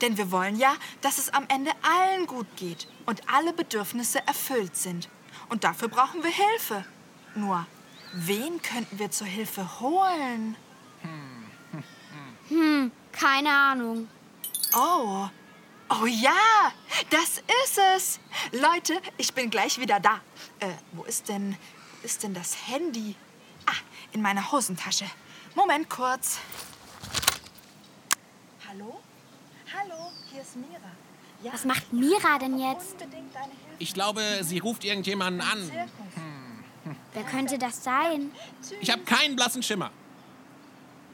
denn 0.00 0.16
wir 0.16 0.32
wollen 0.32 0.56
ja, 0.58 0.74
dass 1.02 1.18
es 1.18 1.28
am 1.34 1.44
Ende 1.48 1.72
allen 1.82 2.26
gut 2.26 2.46
geht 2.56 2.88
und 3.04 3.20
alle 3.30 3.52
Bedürfnisse 3.52 4.26
erfüllt 4.26 4.76
sind. 4.76 5.10
Und 5.50 5.62
dafür 5.62 5.88
brauchen 5.88 6.24
wir 6.24 6.30
Hilfe. 6.30 6.86
Nur, 7.34 7.66
wen 8.12 8.60
könnten 8.62 8.98
wir 8.98 9.10
zur 9.10 9.26
Hilfe 9.26 9.80
holen? 9.80 10.56
Keine 13.12 13.50
Ahnung. 13.50 14.08
Oh. 14.74 15.28
Oh 15.92 16.06
ja, 16.06 16.72
das 17.10 17.38
ist 17.64 17.78
es. 17.96 18.20
Leute, 18.52 19.00
ich 19.16 19.34
bin 19.34 19.50
gleich 19.50 19.80
wieder 19.80 19.98
da. 19.98 20.20
Äh, 20.60 20.68
wo 20.92 21.02
ist 21.02 21.28
denn, 21.28 21.56
wo 22.00 22.06
ist 22.06 22.22
denn 22.22 22.32
das 22.32 22.68
Handy? 22.68 23.16
Ah, 23.66 23.72
in 24.12 24.22
meiner 24.22 24.52
Hosentasche. 24.52 25.06
Moment 25.56 25.90
kurz. 25.90 26.38
Hallo? 28.68 29.00
Hallo, 29.76 30.12
hier 30.32 30.42
ist 30.42 30.54
Mira. 30.56 30.90
Ja, 31.42 31.52
Was 31.52 31.64
macht 31.64 31.92
Mira 31.92 32.38
denn 32.38 32.58
jetzt? 32.58 32.94
Ich 33.80 33.92
glaube, 33.92 34.22
sie 34.42 34.58
ruft 34.60 34.84
irgendjemanden 34.84 35.40
an. 35.40 35.58
Zirkus. 35.58 35.90
Wer 37.12 37.24
könnte 37.24 37.58
das 37.58 37.82
sein? 37.82 38.32
Ich 38.80 38.90
habe 38.90 39.02
keinen 39.02 39.36
blassen 39.36 39.62
Schimmer. 39.62 39.90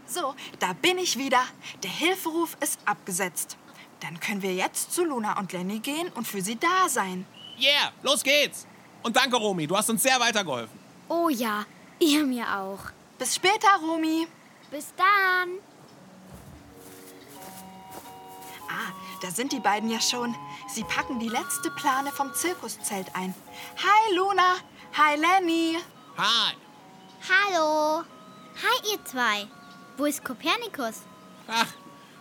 So, 0.06 0.34
da 0.58 0.72
bin 0.74 0.98
ich 0.98 1.18
wieder. 1.18 1.42
Der 1.82 1.90
Hilferuf 1.90 2.56
ist 2.60 2.78
abgesetzt. 2.84 3.56
Dann 4.00 4.20
können 4.20 4.42
wir 4.42 4.54
jetzt 4.54 4.92
zu 4.92 5.04
Luna 5.04 5.38
und 5.38 5.52
Lenny 5.52 5.78
gehen 5.80 6.08
und 6.14 6.28
für 6.28 6.42
sie 6.42 6.56
da 6.56 6.88
sein. 6.88 7.26
Yeah, 7.58 7.92
los 8.02 8.22
geht's. 8.22 8.66
Und 9.02 9.16
danke, 9.16 9.36
Romy, 9.36 9.66
du 9.66 9.76
hast 9.76 9.88
uns 9.88 10.02
sehr 10.02 10.20
weitergeholfen. 10.20 10.78
Oh 11.08 11.28
ja, 11.28 11.64
ihr 11.98 12.24
mir 12.24 12.58
auch. 12.58 12.80
Bis 13.18 13.34
später, 13.34 13.68
Romy. 13.80 14.28
Bis 14.70 14.92
dann. 14.96 15.58
Ah, 18.68 18.92
da 19.22 19.30
sind 19.30 19.52
die 19.52 19.60
beiden 19.60 19.90
ja 19.90 20.00
schon. 20.00 20.34
Sie 20.68 20.84
packen 20.84 21.18
die 21.18 21.28
letzte 21.28 21.70
Plane 21.70 22.10
vom 22.10 22.34
Zirkuszelt 22.34 23.06
ein. 23.14 23.34
Hi, 23.78 24.14
Luna. 24.14 24.56
Hi, 24.98 25.14
Lenny. 25.14 25.76
Hi. 26.16 26.54
Hallo. 27.28 28.02
Hi, 28.62 28.92
ihr 28.92 29.04
zwei. 29.04 29.46
Wo 29.98 30.06
ist 30.06 30.24
Kopernikus? 30.24 31.02
Ach, 31.46 31.66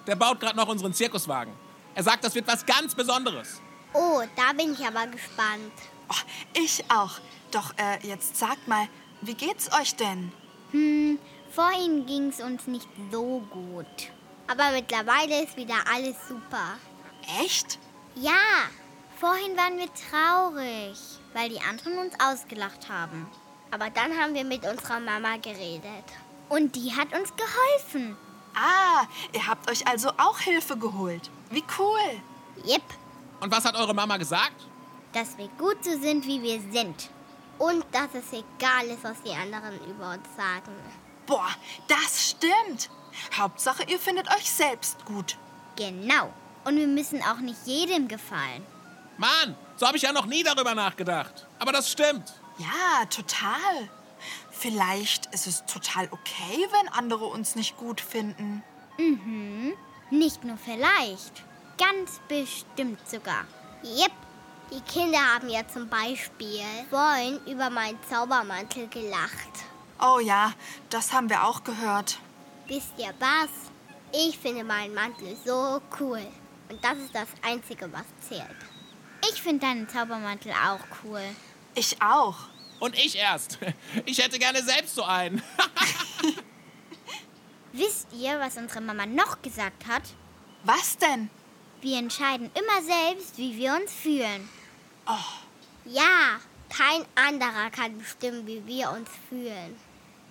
der 0.05 0.17
baut 0.17 0.41
gerade 0.41 0.57
noch 0.57 0.67
unseren 0.67 0.93
Zirkuswagen. 0.93 1.53
Er 1.93 2.03
sagt, 2.03 2.25
das 2.25 2.35
wird 2.35 2.45
was 2.47 2.65
ganz 2.65 2.93
Besonderes. 2.93 3.61
Oh, 3.93 4.21
da 4.35 4.51
bin 4.51 4.73
ich 4.73 4.85
aber 4.85 5.07
gespannt. 5.07 5.71
Oh, 6.09 6.27
ich 6.53 6.83
auch. 6.91 7.21
Doch 7.51 7.71
äh, 7.77 8.05
jetzt 8.05 8.35
sagt 8.35 8.67
mal, 8.67 8.89
wie 9.21 9.35
geht's 9.35 9.71
euch 9.71 9.95
denn? 9.95 10.33
Hm, 10.71 11.17
vorhin 11.51 12.05
ging's 12.05 12.41
uns 12.41 12.67
nicht 12.67 12.89
so 13.09 13.39
gut. 13.51 14.11
Aber 14.47 14.71
mittlerweile 14.71 15.45
ist 15.45 15.55
wieder 15.55 15.77
alles 15.89 16.17
super. 16.27 16.77
Echt? 17.41 17.79
Ja, 18.15 18.67
vorhin 19.17 19.55
waren 19.55 19.77
wir 19.77 19.89
traurig, 19.93 20.97
weil 21.35 21.49
die 21.49 21.59
anderen 21.61 21.99
uns 21.99 22.13
ausgelacht 22.19 22.89
haben. 22.89 23.27
Aber 23.71 23.89
dann 23.89 24.17
haben 24.17 24.33
wir 24.33 24.45
mit 24.45 24.65
unserer 24.65 24.99
Mama 24.99 25.35
geredet. 25.37 26.05
Und 26.49 26.75
die 26.75 26.95
hat 26.95 27.07
uns 27.13 27.33
geholfen. 27.35 28.15
Ah, 28.55 29.03
ihr 29.33 29.45
habt 29.45 29.69
euch 29.69 29.85
also 29.85 30.09
auch 30.17 30.39
Hilfe 30.39 30.77
geholt. 30.77 31.29
Wie 31.51 31.63
cool. 31.77 32.21
Jep, 32.63 32.83
Und 33.41 33.51
was 33.51 33.65
hat 33.65 33.75
eure 33.75 33.93
Mama 33.93 34.17
gesagt? 34.17 34.65
dass 35.13 35.37
wir 35.37 35.47
gut 35.57 35.81
so 35.81 35.91
sind, 35.97 36.25
wie 36.25 36.41
wir 36.43 36.59
sind. 36.73 37.09
Und 37.57 37.85
dass 37.93 38.09
es 38.13 38.33
egal 38.33 38.85
ist, 38.87 39.03
was 39.03 39.21
die 39.23 39.31
anderen 39.31 39.79
über 39.89 40.11
uns 40.11 40.27
sagen. 40.35 40.75
Boah, 41.25 41.47
das 41.87 42.31
stimmt. 42.31 42.89
Hauptsache, 43.37 43.83
ihr 43.87 43.97
findet 43.97 44.27
euch 44.29 44.51
selbst 44.51 45.05
gut. 45.05 45.37
Genau. 45.77 46.33
Und 46.65 46.75
wir 46.75 46.87
müssen 46.87 47.21
auch 47.23 47.37
nicht 47.37 47.65
jedem 47.65 48.09
gefallen. 48.09 48.65
Mann, 49.17 49.55
so 49.75 49.85
habe 49.87 49.97
ich 49.97 50.03
ja 50.03 50.11
noch 50.11 50.25
nie 50.25 50.43
darüber 50.43 50.75
nachgedacht. 50.75 51.47
Aber 51.59 51.71
das 51.71 51.91
stimmt. 51.91 52.33
Ja, 52.57 53.05
total. 53.05 53.89
Vielleicht 54.51 55.27
ist 55.33 55.47
es 55.47 55.65
total 55.65 56.07
okay, 56.11 56.67
wenn 56.71 56.87
andere 56.89 57.25
uns 57.25 57.55
nicht 57.55 57.77
gut 57.77 57.99
finden. 57.99 58.63
Nicht 60.09 60.43
nur 60.43 60.57
vielleicht. 60.57 61.43
Ganz 61.77 62.21
bestimmt 62.27 63.07
sogar. 63.07 63.45
Jep. 63.83 64.11
Die 64.71 64.81
Kinder 64.81 65.19
haben 65.19 65.47
ja 65.47 65.67
zum 65.67 65.87
Beispiel 65.89 66.63
vorhin 66.89 67.39
über 67.45 67.69
meinen 67.69 67.99
Zaubermantel 68.09 68.87
gelacht. 68.87 69.29
Oh 70.01 70.19
ja, 70.19 70.53
das 70.89 71.13
haben 71.13 71.29
wir 71.29 71.43
auch 71.43 71.63
gehört. 71.63 72.17
Wisst 72.65 72.93
ihr 72.97 73.13
was? 73.19 73.49
Ich 74.11 74.39
finde 74.39 74.63
meinen 74.63 74.95
Mantel 74.95 75.37
so 75.45 75.81
cool. 75.99 76.25
Und 76.69 76.83
das 76.83 76.97
ist 76.97 77.13
das 77.13 77.27
Einzige, 77.43 77.91
was 77.93 78.05
zählt. 78.27 78.57
Ich 79.31 79.41
finde 79.41 79.65
deinen 79.65 79.87
Zaubermantel 79.89 80.51
auch 80.51 80.79
cool. 81.03 81.21
Ich 81.75 82.01
auch. 82.01 82.35
Und 82.79 82.97
ich 82.97 83.15
erst. 83.15 83.57
Ich 84.05 84.17
hätte 84.17 84.37
gerne 84.39 84.61
selbst 84.61 84.95
so 84.95 85.03
einen. 85.03 85.41
Wisst 87.71 88.07
ihr, 88.13 88.39
was 88.39 88.57
unsere 88.57 88.81
Mama 88.81 89.05
noch 89.05 89.41
gesagt 89.41 89.87
hat? 89.87 90.03
Was 90.63 90.97
denn? 90.97 91.29
Wir 91.81 91.99
entscheiden 91.99 92.49
immer 92.53 92.81
selbst, 92.83 93.37
wie 93.37 93.55
wir 93.57 93.73
uns 93.75 93.91
fühlen. 93.91 94.49
Ja, 95.85 96.39
kein 96.69 97.05
anderer 97.15 97.69
kann 97.69 97.97
bestimmen, 97.97 98.47
wie 98.47 98.65
wir 98.65 98.91
uns 98.91 99.09
fühlen. 99.29 99.75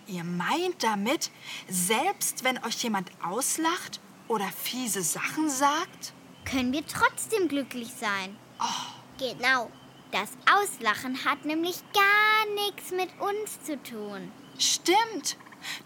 Ihr 0.06 0.24
meint 0.24 0.82
damit, 0.82 1.30
selbst 1.68 2.44
wenn 2.44 2.62
euch 2.64 2.82
jemand 2.82 3.10
auslacht 3.22 4.00
oder 4.28 4.48
fiese 4.48 5.02
Sachen 5.02 5.48
sagt? 5.48 6.12
Können 6.44 6.72
wir 6.72 6.86
trotzdem 6.86 7.48
glücklich 7.48 7.88
sein? 7.98 8.36
Genau. 9.18 9.70
Das 10.12 10.30
Auslachen 10.48 11.24
hat 11.24 11.44
nämlich 11.44 11.82
gar 11.92 12.54
nichts 12.54 12.92
mit 12.92 13.08
uns 13.20 13.62
zu 13.64 13.82
tun. 13.82 14.30
Stimmt. 14.58 15.36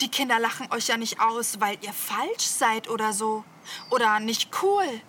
Die 0.01 0.09
Kinder 0.09 0.39
lachen 0.39 0.71
euch 0.73 0.89
ja 0.89 0.97
nicht 0.97 1.21
aus, 1.21 1.61
weil 1.61 1.79
ihr 1.81 1.93
falsch 1.93 2.45
seid 2.45 2.91
oder 2.91 3.13
so. 3.13 3.45
Oder 3.91 4.21
nicht 4.21 4.51
cool. 4.63 5.01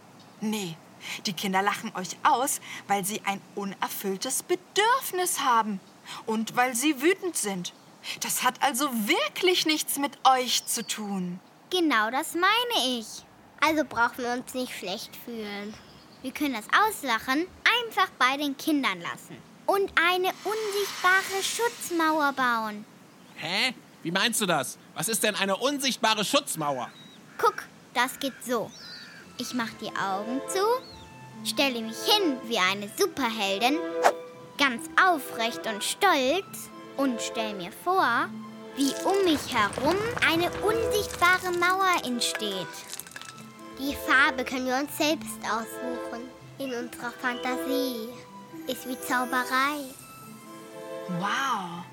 Nee, 0.41 0.77
die 1.25 1.33
Kinder 1.33 1.61
lachen 1.61 1.93
euch 1.95 2.17
aus, 2.23 2.61
weil 2.87 3.03
sie 3.03 3.21
ein 3.25 3.41
unerfülltes 3.55 4.43
Bedürfnis 4.43 5.41
haben. 5.41 5.79
Und 6.25 6.55
weil 6.55 6.75
sie 6.75 7.01
wütend 7.01 7.35
sind. 7.35 7.73
Das 8.21 8.43
hat 8.43 8.61
also 8.63 8.89
wirklich 9.07 9.65
nichts 9.65 9.97
mit 9.97 10.17
euch 10.23 10.65
zu 10.65 10.85
tun. 10.85 11.39
Genau 11.69 12.09
das 12.09 12.33
meine 12.33 12.87
ich. 12.87 13.25
Also 13.59 13.83
brauchen 13.83 14.19
wir 14.19 14.31
uns 14.31 14.53
nicht 14.53 14.73
schlecht 14.77 15.15
fühlen. 15.25 15.73
Wir 16.21 16.31
können 16.31 16.53
das 16.53 16.65
Auslachen 16.67 17.47
einfach 17.85 18.09
bei 18.17 18.35
den 18.35 18.57
Kindern 18.57 18.99
lassen. 18.99 19.37
Und 19.65 19.91
eine 19.95 20.29
unsichtbare 20.43 21.41
Schutzmauer 21.41 22.33
bauen. 22.33 22.83
Hä? 23.35 23.73
Wie 24.03 24.11
meinst 24.11 24.41
du 24.41 24.45
das? 24.45 24.77
Was 24.95 25.07
ist 25.07 25.23
denn 25.23 25.35
eine 25.35 25.55
unsichtbare 25.55 26.25
Schutzmauer? 26.25 26.89
Guck, 27.37 27.63
das 27.93 28.19
geht 28.19 28.33
so. 28.45 28.69
Ich 29.37 29.53
mach 29.53 29.69
die 29.81 29.95
Augen 29.95 30.41
zu, 30.49 30.65
stelle 31.49 31.81
mich 31.81 31.97
hin 32.05 32.37
wie 32.45 32.59
eine 32.59 32.89
Superheldin, 32.97 33.77
ganz 34.57 34.89
aufrecht 35.01 35.65
und 35.67 35.83
stolz 35.83 36.69
und 36.97 37.21
stell 37.21 37.53
mir 37.53 37.71
vor, 37.83 38.27
wie 38.75 38.93
um 39.05 39.23
mich 39.23 39.53
herum 39.53 39.95
eine 40.29 40.51
unsichtbare 40.61 41.51
Mauer 41.57 42.05
entsteht. 42.05 42.67
Die 43.79 43.95
Farbe 43.95 44.43
können 44.43 44.65
wir 44.65 44.75
uns 44.75 44.97
selbst 44.97 45.39
aussuchen. 45.43 46.29
In 46.57 46.73
unserer 46.73 47.11
Fantasie. 47.11 48.09
Ist 48.67 48.87
wie 48.87 48.99
Zauberei. 48.99 49.85
Wow. 51.19 51.85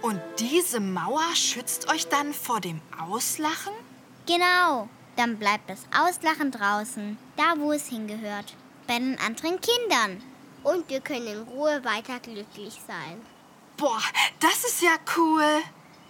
Und 0.00 0.20
diese 0.38 0.80
Mauer 0.80 1.34
schützt 1.34 1.90
euch 1.90 2.08
dann 2.08 2.32
vor 2.32 2.60
dem 2.60 2.80
Auslachen? 2.98 3.74
Genau. 4.26 4.88
Dann 5.16 5.38
bleibt 5.38 5.68
das 5.68 5.80
Auslachen 5.94 6.50
draußen, 6.50 7.18
da 7.36 7.54
wo 7.58 7.72
es 7.72 7.88
hingehört. 7.88 8.54
Bei 8.86 8.98
den 8.98 9.18
anderen 9.18 9.60
Kindern. 9.60 10.22
Und 10.62 10.88
wir 10.88 11.00
können 11.00 11.26
in 11.26 11.42
Ruhe 11.42 11.84
weiter 11.84 12.20
glücklich 12.20 12.80
sein. 12.86 13.20
Boah, 13.76 14.00
das 14.40 14.64
ist 14.64 14.82
ja 14.82 14.96
cool. 15.16 15.44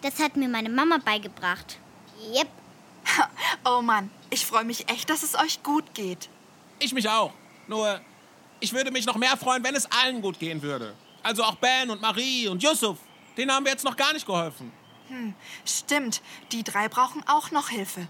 Das 0.02 0.20
hat 0.20 0.36
mir 0.36 0.48
meine 0.48 0.70
Mama 0.70 0.98
beigebracht. 1.04 1.78
Yep. 2.34 2.48
Oh 3.64 3.82
Mann, 3.82 4.10
ich 4.30 4.46
freue 4.46 4.64
mich 4.64 4.88
echt, 4.88 5.10
dass 5.10 5.22
es 5.22 5.34
euch 5.34 5.62
gut 5.62 5.94
geht. 5.94 6.28
Ich 6.78 6.92
mich 6.92 7.08
auch. 7.08 7.32
Nur, 7.66 8.00
ich 8.60 8.72
würde 8.72 8.90
mich 8.90 9.04
noch 9.06 9.16
mehr 9.16 9.36
freuen, 9.36 9.62
wenn 9.62 9.74
es 9.74 9.86
allen 9.90 10.22
gut 10.22 10.38
gehen 10.38 10.62
würde. 10.62 10.94
Also 11.22 11.42
auch 11.42 11.56
Ben 11.56 11.90
und 11.90 12.00
Marie 12.00 12.48
und 12.48 12.62
Yusuf. 12.62 12.98
Denen 13.36 13.52
haben 13.52 13.64
wir 13.64 13.72
jetzt 13.72 13.84
noch 13.84 13.96
gar 13.96 14.12
nicht 14.12 14.26
geholfen. 14.26 14.72
Stimmt, 15.64 16.22
die 16.52 16.62
drei 16.62 16.88
brauchen 16.88 17.22
auch 17.26 17.50
noch 17.50 17.68
Hilfe. 17.68 18.06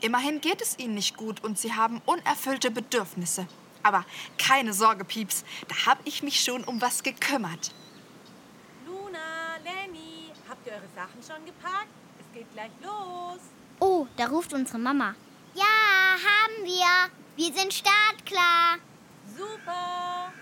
Immerhin 0.00 0.40
geht 0.40 0.60
es 0.60 0.78
ihnen 0.78 0.94
nicht 0.94 1.16
gut 1.16 1.42
und 1.42 1.58
sie 1.58 1.74
haben 1.74 2.02
unerfüllte 2.06 2.70
Bedürfnisse. 2.70 3.46
Aber 3.82 4.04
keine 4.36 4.74
Sorge, 4.74 5.04
Pieps, 5.04 5.44
da 5.68 5.86
habe 5.86 6.00
ich 6.04 6.22
mich 6.22 6.40
schon 6.40 6.64
um 6.64 6.80
was 6.80 7.02
gekümmert. 7.02 7.72
Luna, 8.86 9.56
Lenny, 9.64 10.32
habt 10.48 10.66
ihr 10.66 10.72
eure 10.72 10.88
Sachen 10.94 11.22
schon 11.26 11.44
gepackt? 11.46 11.88
Es 12.20 12.34
geht 12.34 12.52
gleich 12.52 12.70
los. 12.82 13.40
Oh, 13.80 14.06
da 14.16 14.26
ruft 14.26 14.52
unsere 14.52 14.78
Mama. 14.78 15.14
Ja, 15.54 15.64
haben 15.64 16.64
wir. 16.64 17.10
Wir 17.36 17.52
sind 17.54 17.72
startklar. 17.72 18.76
Super. 19.36 20.32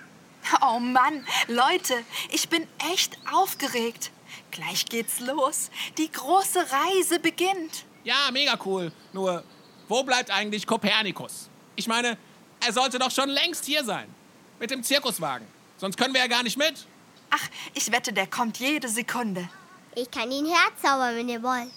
Oh 0.63 0.79
Mann, 0.79 1.27
Leute, 1.47 2.03
ich 2.31 2.49
bin 2.49 2.67
echt 2.93 3.17
aufgeregt. 3.33 4.11
Gleich 4.51 4.87
geht's 4.87 5.21
los. 5.21 5.71
Die 5.99 6.11
große 6.11 6.59
Reise 6.59 7.21
beginnt. 7.21 7.85
Ja, 8.03 8.31
mega 8.33 8.59
cool. 8.65 8.91
Nur, 9.13 9.45
wo 9.89 10.03
bleibt 10.03 10.31
eigentlich 10.31 10.67
Kopernikus? 10.67 11.49
Ich 11.77 11.87
meine, 11.87 12.19
er 12.65 12.73
sollte 12.73 12.99
doch 12.99 13.11
schon 13.11 13.29
längst 13.29 13.67
hier 13.67 13.85
sein. 13.85 14.13
Mit 14.59 14.71
dem 14.71 14.83
Zirkuswagen. 14.83 15.47
Sonst 15.77 15.97
können 15.97 16.15
wir 16.15 16.21
ja 16.21 16.27
gar 16.27 16.43
nicht 16.43 16.57
mit. 16.57 16.87
Ach, 17.31 17.49
ich 17.75 17.93
wette, 17.93 18.13
der 18.13 18.27
kommt 18.27 18.59
jede 18.59 18.89
Sekunde. 18.89 19.49
Ich 19.95 20.11
kann 20.11 20.31
ihn 20.33 20.47
herzaubern, 20.47 21.15
wenn 21.15 21.29
ihr 21.29 21.43
wollt. 21.43 21.71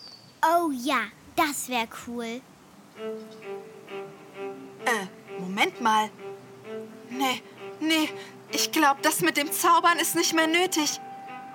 Oh 0.43 0.71
ja, 0.71 1.03
das 1.35 1.69
wäre 1.69 1.87
cool. 2.07 2.41
Äh, 4.85 5.39
Moment 5.39 5.81
mal. 5.81 6.09
Nee, 7.09 7.41
nee, 7.79 8.09
ich 8.51 8.71
glaube, 8.71 9.01
das 9.01 9.21
mit 9.21 9.37
dem 9.37 9.51
Zaubern 9.51 9.99
ist 9.99 10.15
nicht 10.15 10.33
mehr 10.33 10.47
nötig. 10.47 10.99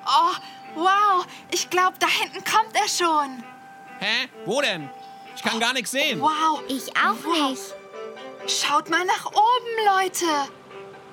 Oh, 0.06 0.34
wow, 0.74 1.26
ich 1.50 1.68
glaube, 1.70 1.94
da 1.98 2.06
hinten 2.06 2.44
kommt 2.44 2.74
er 2.74 2.88
schon. 2.88 3.42
Hä? 3.98 4.28
Wo 4.44 4.60
denn? 4.60 4.90
Ich 5.34 5.42
kann 5.42 5.60
gar 5.60 5.72
nichts 5.72 5.90
sehen. 5.90 6.20
Wow. 6.20 6.62
Ich 6.68 6.88
auch 6.96 7.22
wow. 7.24 7.50
nicht. 7.50 7.74
Schaut 8.46 8.88
mal 8.88 9.04
nach 9.04 9.26
oben, 9.26 10.02
Leute. 10.02 10.26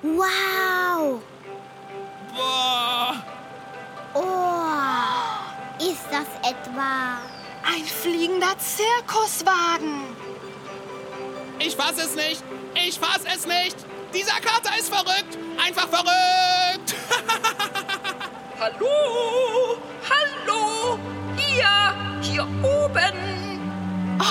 Wow. 0.02 1.20
Boah. 2.34 3.24
Oh. 4.14 5.84
Ist 5.84 6.04
das 6.10 6.26
etwa... 6.48 7.18
Ein 7.66 7.84
fliegender 7.84 8.54
Zirkuswagen. 8.58 10.04
Ich 11.58 11.74
fass 11.74 11.96
es 11.96 12.14
nicht. 12.14 12.42
Ich 12.74 12.98
fass 12.98 13.22
es 13.34 13.46
nicht. 13.46 13.76
Dieser 14.12 14.34
Kater 14.34 14.78
ist 14.78 14.92
verrückt. 14.92 15.38
Einfach 15.64 15.88
verrückt. 15.88 16.94
Hallo? 18.60 19.78
Hallo? 20.10 20.98
Ihr, 21.36 22.20
hier 22.20 22.42
oben. 22.62 24.18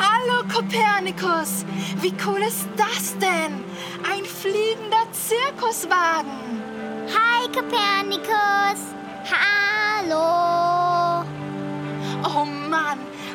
Hallo, 0.00 0.42
Kopernikus. 0.52 1.64
Wie 2.00 2.14
cool 2.26 2.42
ist 2.42 2.68
das 2.76 3.16
denn? 3.18 3.64
Ein 4.10 4.24
fliegender 4.24 5.06
Zirkuswagen. 5.12 6.62
Hi, 7.08 7.46
Kopernikus. 7.48 8.94
Hallo. 9.30 10.53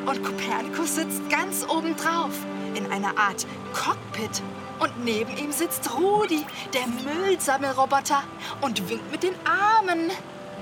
Und 0.06 0.24
Kopernikus 0.24 0.96
sitzt 0.96 1.30
ganz 1.30 1.66
oben 1.68 1.96
drauf, 1.96 2.32
in 2.76 2.92
einer 2.92 3.18
Art 3.18 3.46
Cockpit. 3.74 4.42
Und 4.80 5.04
neben 5.04 5.36
ihm 5.38 5.52
sitzt 5.52 5.90
Rudi, 5.94 6.46
der 6.74 6.88
Müllsammelroboter, 6.88 8.24
und 8.62 8.90
winkt 8.90 9.12
mit 9.12 9.24
den 9.24 9.36
Armen. 9.46 10.12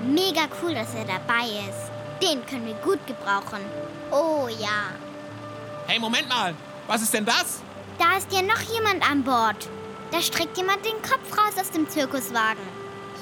Mega 0.02 0.42
cool, 0.62 0.74
dass 0.74 0.94
er 0.94 1.04
dabei 1.04 1.46
ist. 1.68 1.90
Den 2.22 2.44
können 2.46 2.66
wir 2.66 2.74
gut 2.74 3.04
gebrauchen. 3.06 3.60
Oh 4.10 4.48
ja. 4.58 4.90
Hey, 5.86 5.98
Moment 5.98 6.28
mal. 6.28 6.54
Was 6.86 7.02
ist 7.02 7.14
denn 7.14 7.24
das? 7.24 7.60
Da 7.98 8.16
ist 8.16 8.32
ja 8.32 8.42
noch 8.42 8.60
jemand 8.72 9.08
an 9.08 9.22
Bord. 9.22 9.68
Da 10.10 10.20
streckt 10.20 10.56
jemand 10.56 10.84
den 10.84 11.00
Kopf 11.02 11.36
raus 11.36 11.54
aus 11.60 11.70
dem 11.70 11.88
Zirkuswagen. 11.88 12.62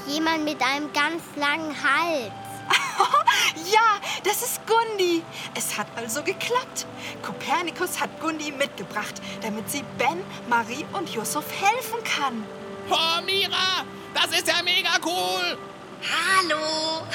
Jemand 0.06 0.44
mit 0.44 0.62
einem 0.62 0.92
ganz 0.92 1.22
langen 1.36 1.74
Hals. 1.82 2.45
Ja, 3.72 4.00
das 4.22 4.42
ist 4.42 4.60
Gundi. 4.66 5.22
Es 5.54 5.76
hat 5.76 5.86
also 5.96 6.22
geklappt. 6.22 6.86
Kopernikus 7.22 8.00
hat 8.00 8.20
Gundi 8.20 8.52
mitgebracht, 8.52 9.14
damit 9.42 9.70
sie 9.70 9.82
Ben, 9.98 10.22
Marie 10.48 10.84
und 10.92 11.08
Yusuf 11.10 11.44
helfen 11.50 12.02
kann. 12.04 12.44
Oh, 12.90 13.22
Mira. 13.24 13.84
Das 14.14 14.26
ist 14.38 14.48
ja 14.48 14.62
mega 14.62 14.90
cool. 15.04 15.58
Hallo! 16.02 17.06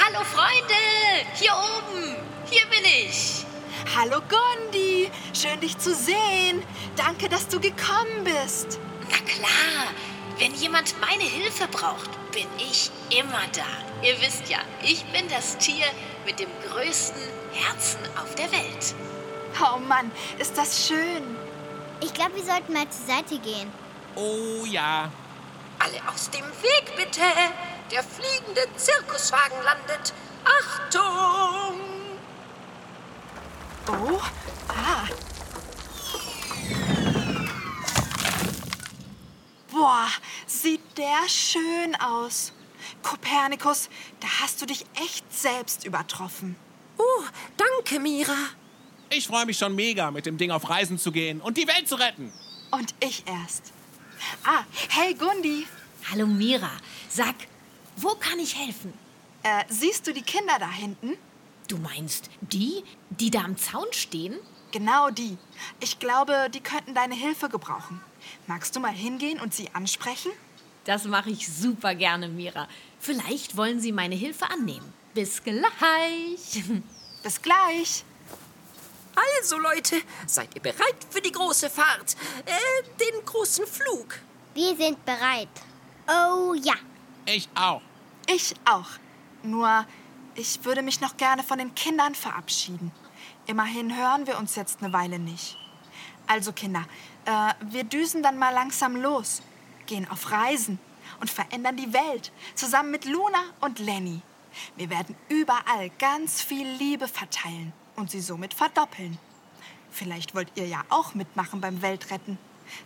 Hallo 0.00 0.24
Freunde! 0.24 1.26
Hier 1.34 1.52
oben! 1.52 2.16
Hier 2.48 2.66
bin 2.66 2.84
ich! 2.84 3.44
Hallo 3.96 4.20
Gundi, 4.28 5.10
schön 5.34 5.60
dich 5.60 5.76
zu 5.76 5.94
sehen. 5.94 6.62
Danke, 6.96 7.28
dass 7.28 7.48
du 7.48 7.60
gekommen 7.60 8.24
bist. 8.24 8.78
Na 9.10 9.18
klar, 9.18 9.92
wenn 10.38 10.54
jemand 10.54 10.94
meine 11.00 11.24
Hilfe 11.24 11.68
braucht, 11.68 12.10
bin 12.32 12.48
ich 12.58 12.90
immer 13.10 13.42
da. 13.54 13.66
Ihr 14.02 14.20
wisst 14.20 14.48
ja, 14.48 14.58
ich 14.82 15.04
bin 15.06 15.28
das 15.28 15.58
Tier 15.58 15.86
mit 16.24 16.40
dem 16.40 16.48
größten 16.68 17.22
Herzen 17.52 18.00
auf 18.20 18.34
der 18.34 18.50
Welt. 18.50 18.94
Oh 19.60 19.78
Mann, 19.78 20.10
ist 20.38 20.56
das 20.56 20.86
schön. 20.86 21.36
Ich 22.00 22.12
glaube, 22.14 22.34
wir 22.34 22.44
sollten 22.44 22.72
mal 22.72 22.88
zur 22.88 23.14
Seite 23.14 23.38
gehen. 23.38 23.70
Oh 24.16 24.64
ja. 24.66 25.10
Alle 25.78 26.00
aus 26.12 26.30
dem 26.30 26.44
Weg, 26.44 26.96
bitte. 26.96 27.20
Der 27.90 28.02
fliegende 28.02 28.66
Zirkuswagen 28.76 29.62
landet. 29.64 30.12
Achtung! 30.44 31.80
Oh, 33.88 34.20
ah. 34.68 35.06
Boah, 39.72 40.08
sieht 40.46 40.80
der 40.98 41.28
schön 41.28 41.94
aus. 41.96 42.52
Kopernikus, 43.02 43.88
da 44.20 44.28
hast 44.42 44.60
du 44.60 44.66
dich 44.66 44.84
echt 45.02 45.32
selbst 45.32 45.84
übertroffen. 45.84 46.56
Oh, 46.98 47.22
danke, 47.56 47.98
Mira. 48.00 48.36
Ich 49.10 49.26
freue 49.26 49.46
mich 49.46 49.58
schon 49.58 49.74
mega, 49.74 50.10
mit 50.10 50.26
dem 50.26 50.36
Ding 50.36 50.50
auf 50.50 50.68
Reisen 50.68 50.98
zu 50.98 51.10
gehen 51.12 51.40
und 51.40 51.56
die 51.56 51.66
Welt 51.68 51.88
zu 51.88 51.94
retten. 51.96 52.32
Und 52.70 52.94
ich 53.00 53.24
erst. 53.26 53.72
Ah, 54.44 54.64
hey 54.90 55.14
Gundi, 55.14 55.66
Hallo 56.10 56.26
Mira, 56.26 56.70
sag, 57.08 57.34
wo 57.96 58.14
kann 58.16 58.38
ich 58.38 58.56
helfen? 58.56 58.92
äh, 59.44 59.64
siehst 59.68 60.06
du 60.06 60.12
die 60.12 60.22
Kinder 60.22 60.58
da 60.58 60.70
hinten? 60.70 61.16
Du 61.68 61.78
meinst 61.78 62.28
die, 62.40 62.84
die 63.10 63.30
da 63.30 63.40
am 63.44 63.56
Zaun 63.56 63.86
stehen? 63.92 64.38
Genau 64.72 65.10
die. 65.10 65.36
Ich 65.80 65.98
glaube, 65.98 66.48
die 66.52 66.60
könnten 66.60 66.94
deine 66.94 67.14
Hilfe 67.14 67.48
gebrauchen. 67.48 68.00
Magst 68.46 68.74
du 68.76 68.80
mal 68.80 68.92
hingehen 68.92 69.40
und 69.40 69.54
sie 69.54 69.68
ansprechen? 69.72 70.32
Das 70.84 71.04
mache 71.04 71.30
ich 71.30 71.48
super 71.48 71.94
gerne, 71.94 72.28
Mira. 72.28 72.68
Vielleicht 72.98 73.56
wollen 73.56 73.80
sie 73.80 73.92
meine 73.92 74.14
Hilfe 74.14 74.50
annehmen. 74.50 74.92
Bis 75.14 75.42
gleich. 75.42 76.64
Bis 77.22 77.40
gleich. 77.40 78.04
Also, 79.38 79.58
Leute, 79.58 79.96
seid 80.26 80.54
ihr 80.54 80.62
bereit 80.62 80.96
für 81.10 81.20
die 81.20 81.32
große 81.32 81.68
Fahrt? 81.68 82.16
Äh, 82.46 82.82
den 82.98 83.24
großen 83.24 83.66
Flug? 83.66 84.18
Wir 84.54 84.76
sind 84.76 85.04
bereit. 85.04 85.48
Oh 86.08 86.54
ja. 86.54 86.74
Ich 87.26 87.48
auch. 87.54 87.82
Ich 88.26 88.54
auch. 88.64 88.88
Nur, 89.42 89.86
ich 90.34 90.64
würde 90.64 90.82
mich 90.82 91.00
noch 91.00 91.16
gerne 91.16 91.42
von 91.42 91.58
den 91.58 91.74
Kindern 91.74 92.14
verabschieden. 92.14 92.90
Immerhin 93.46 93.96
hören 93.96 94.26
wir 94.26 94.38
uns 94.38 94.56
jetzt 94.56 94.82
eine 94.82 94.92
Weile 94.92 95.18
nicht. 95.18 95.56
Also 96.26 96.52
Kinder, 96.52 96.84
äh, 97.24 97.54
wir 97.70 97.84
düsen 97.84 98.22
dann 98.22 98.38
mal 98.38 98.52
langsam 98.52 98.96
los, 98.96 99.42
gehen 99.86 100.08
auf 100.10 100.30
Reisen 100.30 100.78
und 101.20 101.30
verändern 101.30 101.76
die 101.76 101.92
Welt 101.92 102.32
zusammen 102.54 102.90
mit 102.90 103.04
Luna 103.04 103.42
und 103.60 103.78
Lenny. 103.78 104.22
Wir 104.76 104.90
werden 104.90 105.16
überall 105.28 105.90
ganz 105.98 106.42
viel 106.42 106.66
Liebe 106.66 107.08
verteilen 107.08 107.72
und 107.96 108.10
sie 108.10 108.20
somit 108.20 108.54
verdoppeln. 108.54 109.18
Vielleicht 109.90 110.34
wollt 110.34 110.50
ihr 110.54 110.66
ja 110.66 110.82
auch 110.88 111.14
mitmachen 111.14 111.60
beim 111.60 111.82
Weltretten. 111.82 112.38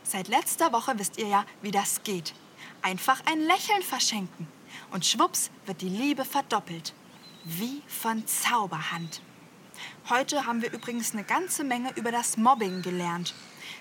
Seit 0.03 0.29
letzter 0.29 0.73
Woche 0.73 0.99
wisst 0.99 1.19
ihr 1.19 1.29
ja, 1.29 1.45
wie 1.63 1.71
das 1.71 2.03
geht. 2.03 2.35
Einfach 2.83 3.23
ein 3.27 3.41
Lächeln 3.41 3.83
verschenken 3.83 4.49
und 4.91 5.07
schwupps 5.07 5.51
wird 5.67 5.81
die 5.81 5.89
Liebe 5.89 6.25
verdoppelt. 6.25 6.95
Wie 7.45 7.83
von 7.87 8.27
Zauberhand. 8.27 9.21
Heute 10.09 10.47
haben 10.47 10.63
wir 10.63 10.73
übrigens 10.73 11.13
eine 11.13 11.23
ganze 11.23 11.63
Menge 11.63 11.93
über 11.95 12.11
das 12.11 12.37
Mobbing 12.37 12.83
gelernt. 12.83 13.35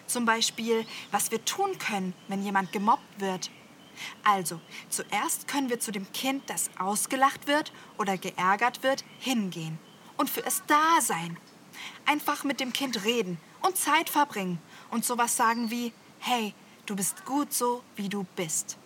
Zum 0.07 0.25
Beispiel, 0.25 0.85
was 1.11 1.31
wir 1.31 1.43
tun 1.45 1.77
können, 1.79 2.13
wenn 2.27 2.43
jemand 2.43 2.71
gemobbt 2.71 3.19
wird. 3.19 3.49
Also, 4.23 4.59
zuerst 4.89 5.47
können 5.47 5.69
wir 5.69 5.79
zu 5.79 5.91
dem 5.91 6.11
Kind, 6.11 6.49
das 6.49 6.69
ausgelacht 6.77 7.47
wird 7.47 7.71
oder 7.97 8.17
geärgert 8.17 8.83
wird, 8.83 9.03
hingehen 9.19 9.79
und 10.17 10.29
für 10.29 10.45
es 10.45 10.63
da 10.67 11.01
sein. 11.01 11.37
Einfach 12.05 12.43
mit 12.43 12.59
dem 12.59 12.73
Kind 12.73 13.03
reden 13.03 13.37
und 13.61 13.77
Zeit 13.77 14.09
verbringen 14.09 14.59
und 14.91 15.05
sowas 15.05 15.35
sagen 15.35 15.71
wie, 15.71 15.93
hey, 16.19 16.53
du 16.85 16.95
bist 16.95 17.25
gut 17.25 17.53
so, 17.53 17.83
wie 17.95 18.09
du 18.09 18.25
bist. 18.35 18.77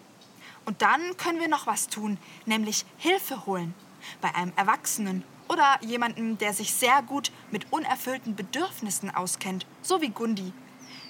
Und 0.65 0.81
dann 0.81 1.17
können 1.17 1.39
wir 1.39 1.47
noch 1.47 1.67
was 1.67 1.87
tun, 1.87 2.17
nämlich 2.45 2.85
Hilfe 2.97 3.45
holen. 3.45 3.73
Bei 4.21 4.33
einem 4.35 4.53
Erwachsenen 4.55 5.23
oder 5.49 5.79
jemandem, 5.81 6.37
der 6.37 6.53
sich 6.53 6.73
sehr 6.73 7.01
gut 7.01 7.31
mit 7.51 7.71
unerfüllten 7.71 8.35
Bedürfnissen 8.35 9.13
auskennt, 9.13 9.65
so 9.81 10.01
wie 10.01 10.09
Gundi. 10.09 10.53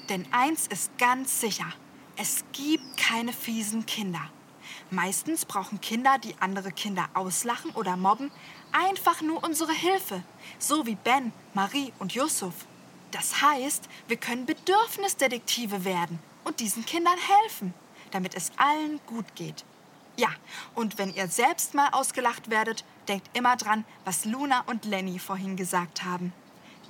Denn 0.10 0.26
eins 0.32 0.66
ist 0.66 0.98
ganz 0.98 1.40
sicher, 1.40 1.72
es 2.18 2.44
gibt 2.52 2.98
keine 2.98 3.32
fiesen 3.32 3.86
Kinder. 3.86 4.22
Meistens 4.90 5.46
brauchen 5.46 5.80
Kinder, 5.82 6.18
die 6.18 6.36
andere 6.40 6.72
Kinder 6.72 7.08
auslachen 7.14 7.70
oder 7.72 7.96
mobben, 7.96 8.32
einfach 8.72 9.22
nur 9.22 9.44
unsere 9.44 9.72
Hilfe, 9.72 10.24
so 10.58 10.88
wie 10.88 10.96
Ben, 10.96 11.32
Marie 11.54 11.94
und 12.00 12.14
Yusuf. 12.14 12.54
Das 13.12 13.42
heißt, 13.42 13.88
wir 14.08 14.18
können 14.18 14.48
Bedürfnisdetektive 14.48 15.86
werden 15.86 16.18
und 16.44 16.60
diesen 16.60 16.86
Kindern 16.86 17.18
helfen, 17.42 17.76
damit 18.10 18.34
es 18.34 18.52
allen 18.58 19.00
gut 19.06 19.36
geht. 19.36 19.64
Ja, 20.18 20.30
und 20.74 20.98
wenn 20.98 21.14
ihr 21.14 21.28
selbst 21.28 21.76
mal 21.76 21.90
ausgelacht 21.90 22.50
werdet, 22.50 22.84
denkt 23.08 23.30
immer 23.38 23.56
dran, 23.58 23.86
was 24.06 24.26
Luna 24.26 24.64
und 24.66 24.86
Lenny 24.86 25.20
vorhin 25.20 25.56
gesagt 25.56 26.04
haben. 26.04 26.34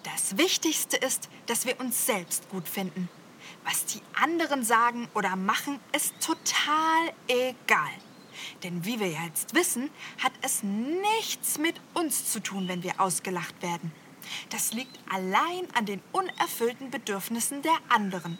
Das 0.03 0.37
Wichtigste 0.37 0.95
ist, 0.97 1.29
dass 1.47 1.65
wir 1.65 1.79
uns 1.79 2.05
selbst 2.05 2.49
gut 2.49 2.67
finden. 2.67 3.09
Was 3.65 3.85
die 3.85 4.01
anderen 4.13 4.63
sagen 4.63 5.09
oder 5.13 5.35
machen, 5.35 5.79
ist 5.91 6.13
total 6.21 7.13
egal. 7.27 7.91
Denn 8.63 8.85
wie 8.85 8.99
wir 8.99 9.09
jetzt 9.09 9.53
wissen, 9.53 9.89
hat 10.23 10.31
es 10.41 10.63
nichts 10.63 11.57
mit 11.57 11.75
uns 11.93 12.31
zu 12.31 12.39
tun, 12.41 12.67
wenn 12.67 12.83
wir 12.83 12.99
ausgelacht 12.99 13.61
werden. 13.61 13.91
Das 14.49 14.71
liegt 14.71 14.97
allein 15.11 15.67
an 15.73 15.85
den 15.85 16.01
unerfüllten 16.13 16.91
Bedürfnissen 16.91 17.61
der 17.61 17.77
anderen. 17.89 18.37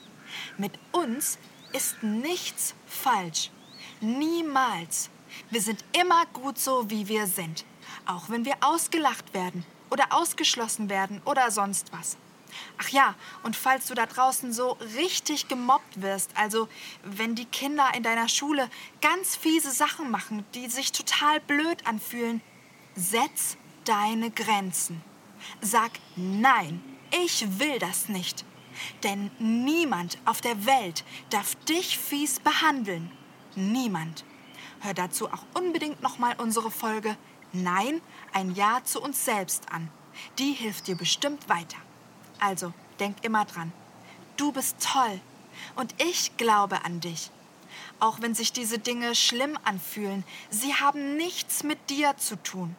Mit 0.57 0.79
uns 0.91 1.37
ist 1.73 2.01
nichts 2.01 2.75
falsch. 2.85 3.51
Niemals. 3.99 5.09
Wir 5.49 5.61
sind 5.61 5.83
immer 5.91 6.25
gut 6.27 6.57
so, 6.57 6.89
wie 6.89 7.07
wir 7.07 7.27
sind. 7.27 7.65
Auch 8.05 8.29
wenn 8.29 8.45
wir 8.45 8.55
ausgelacht 8.61 9.33
werden 9.33 9.65
oder 9.89 10.13
ausgeschlossen 10.13 10.89
werden 10.89 11.21
oder 11.25 11.51
sonst 11.51 11.91
was. 11.91 12.17
Ach 12.77 12.89
ja, 12.89 13.15
und 13.43 13.55
falls 13.55 13.87
du 13.87 13.93
da 13.93 14.05
draußen 14.05 14.53
so 14.53 14.77
richtig 14.97 15.47
gemobbt 15.47 16.01
wirst, 16.01 16.31
also 16.35 16.67
wenn 17.03 17.35
die 17.35 17.45
Kinder 17.45 17.89
in 17.95 18.03
deiner 18.03 18.27
Schule 18.27 18.69
ganz 19.01 19.35
fiese 19.35 19.71
Sachen 19.71 20.09
machen, 20.09 20.45
die 20.55 20.67
sich 20.67 20.91
total 20.91 21.39
blöd 21.41 21.85
anfühlen, 21.85 22.41
setz 22.95 23.57
deine 23.85 24.31
Grenzen. 24.31 25.01
Sag 25.61 25.91
nein, 26.15 26.83
ich 27.23 27.59
will 27.59 27.79
das 27.79 28.09
nicht. 28.09 28.45
Denn 29.03 29.31
niemand 29.39 30.17
auf 30.25 30.41
der 30.41 30.65
Welt 30.65 31.03
darf 31.29 31.55
dich 31.65 31.97
fies 31.97 32.39
behandeln. 32.39 33.11
Niemand. 33.55 34.23
Hör 34.81 34.93
dazu 34.93 35.27
auch 35.27 35.45
unbedingt 35.53 36.01
nochmal 36.01 36.35
unsere 36.37 36.71
Folge 36.71 37.17
Nein, 37.51 38.01
ein 38.33 38.53
Ja 38.53 38.81
zu 38.83 39.01
uns 39.01 39.25
selbst 39.25 39.71
an. 39.71 39.89
Die 40.37 40.53
hilft 40.53 40.87
dir 40.87 40.95
bestimmt 40.95 41.49
weiter. 41.49 41.77
Also, 42.39 42.73
denk 42.99 43.23
immer 43.23 43.45
dran. 43.45 43.71
Du 44.37 44.51
bist 44.51 44.77
toll 44.79 45.19
und 45.75 45.93
ich 46.01 46.37
glaube 46.37 46.85
an 46.85 47.01
dich. 47.01 47.31
Auch 47.99 48.21
wenn 48.21 48.33
sich 48.33 48.53
diese 48.53 48.79
Dinge 48.79 49.15
schlimm 49.15 49.57
anfühlen, 49.63 50.23
sie 50.49 50.73
haben 50.73 51.17
nichts 51.17 51.63
mit 51.63 51.89
dir 51.89 52.15
zu 52.17 52.41
tun. 52.41 52.75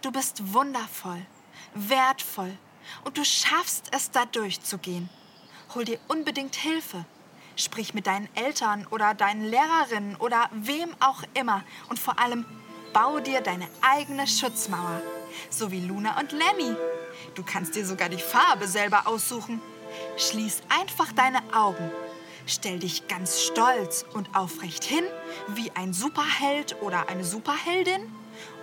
Du 0.00 0.10
bist 0.10 0.54
wundervoll, 0.54 1.24
wertvoll 1.74 2.56
und 3.04 3.18
du 3.18 3.24
schaffst 3.24 3.88
es, 3.92 4.10
da 4.10 4.24
durchzugehen. 4.26 5.08
Hol 5.74 5.84
dir 5.84 5.98
unbedingt 6.08 6.56
Hilfe. 6.56 7.04
Sprich 7.56 7.94
mit 7.94 8.06
deinen 8.06 8.28
Eltern 8.34 8.86
oder 8.90 9.14
deinen 9.14 9.44
Lehrerinnen 9.44 10.16
oder 10.16 10.50
wem 10.52 10.94
auch 11.00 11.22
immer. 11.34 11.64
Und 11.88 11.98
vor 11.98 12.18
allem, 12.18 12.44
bau 12.96 13.20
dir 13.20 13.42
deine 13.42 13.68
eigene 13.82 14.26
Schutzmauer. 14.26 15.02
So 15.50 15.70
wie 15.70 15.80
Luna 15.80 16.18
und 16.18 16.32
Lenny. 16.32 16.74
Du 17.34 17.42
kannst 17.44 17.74
dir 17.74 17.84
sogar 17.84 18.08
die 18.08 18.16
Farbe 18.16 18.66
selber 18.66 19.06
aussuchen. 19.06 19.60
Schließ 20.16 20.62
einfach 20.70 21.12
deine 21.12 21.42
Augen. 21.52 21.90
Stell 22.46 22.78
dich 22.78 23.06
ganz 23.06 23.42
stolz 23.42 24.06
und 24.14 24.34
aufrecht 24.34 24.82
hin, 24.82 25.04
wie 25.48 25.70
ein 25.72 25.92
Superheld 25.92 26.80
oder 26.80 27.10
eine 27.10 27.22
Superheldin, 27.24 28.00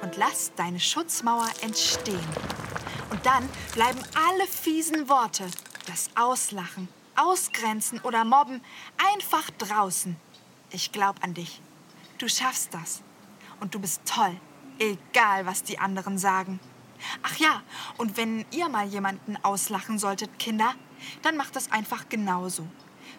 und 0.02 0.18
lass 0.18 0.52
deine 0.56 0.80
Schutzmauer 0.80 1.50
entstehen. 1.62 2.28
Und 3.12 3.24
dann 3.28 3.48
bleiben 3.76 4.00
alle 4.16 4.48
fiesen 4.48 5.10
Worte, 5.10 5.46
das 5.86 6.10
Auslachen, 6.16 6.88
Ausgrenzen 7.16 8.00
oder 8.02 8.26
Mobben 8.26 8.64
einfach 9.14 9.48
draußen. 9.60 10.16
Ich 10.72 10.92
glaub 10.92 11.24
an 11.24 11.36
dich. 11.36 11.62
Du 12.18 12.28
schaffst 12.28 12.74
das. 12.74 13.04
Und 13.60 13.76
du 13.76 13.80
bist 13.80 14.02
toll, 14.06 14.36
egal 14.80 15.46
was 15.46 15.64
die 15.64 15.80
anderen 15.80 16.18
sagen. 16.18 16.60
Ach 17.22 17.36
ja, 17.38 17.62
und 17.98 18.18
wenn 18.18 18.46
ihr 18.52 18.70
mal 18.70 18.88
jemanden 18.88 19.38
auslachen 19.44 20.00
solltet, 20.00 20.40
Kinder, 20.40 20.74
dann 21.22 21.38
macht 21.38 21.56
das 21.56 21.72
einfach 21.72 22.10
genauso. 22.10 22.68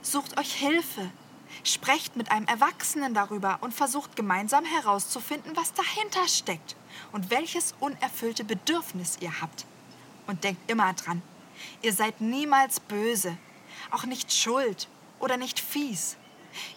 Sucht 0.02 0.38
euch 0.38 0.52
Hilfe. 0.54 1.10
Sprecht 1.62 2.16
mit 2.16 2.30
einem 2.30 2.46
Erwachsenen 2.46 3.14
darüber 3.14 3.58
und 3.60 3.72
versucht 3.72 4.16
gemeinsam 4.16 4.64
herauszufinden, 4.64 5.52
was 5.54 5.72
dahinter 5.72 6.26
steckt 6.26 6.74
und 7.12 7.30
welches 7.30 7.74
unerfüllte 7.78 8.44
Bedürfnis 8.44 9.18
ihr 9.20 9.40
habt. 9.40 9.64
Und 10.26 10.42
denkt 10.42 10.68
immer 10.70 10.92
dran, 10.94 11.22
ihr 11.82 11.92
seid 11.92 12.20
niemals 12.20 12.80
böse, 12.80 13.36
auch 13.90 14.04
nicht 14.04 14.32
schuld 14.32 14.88
oder 15.20 15.36
nicht 15.36 15.60
fies. 15.60 16.16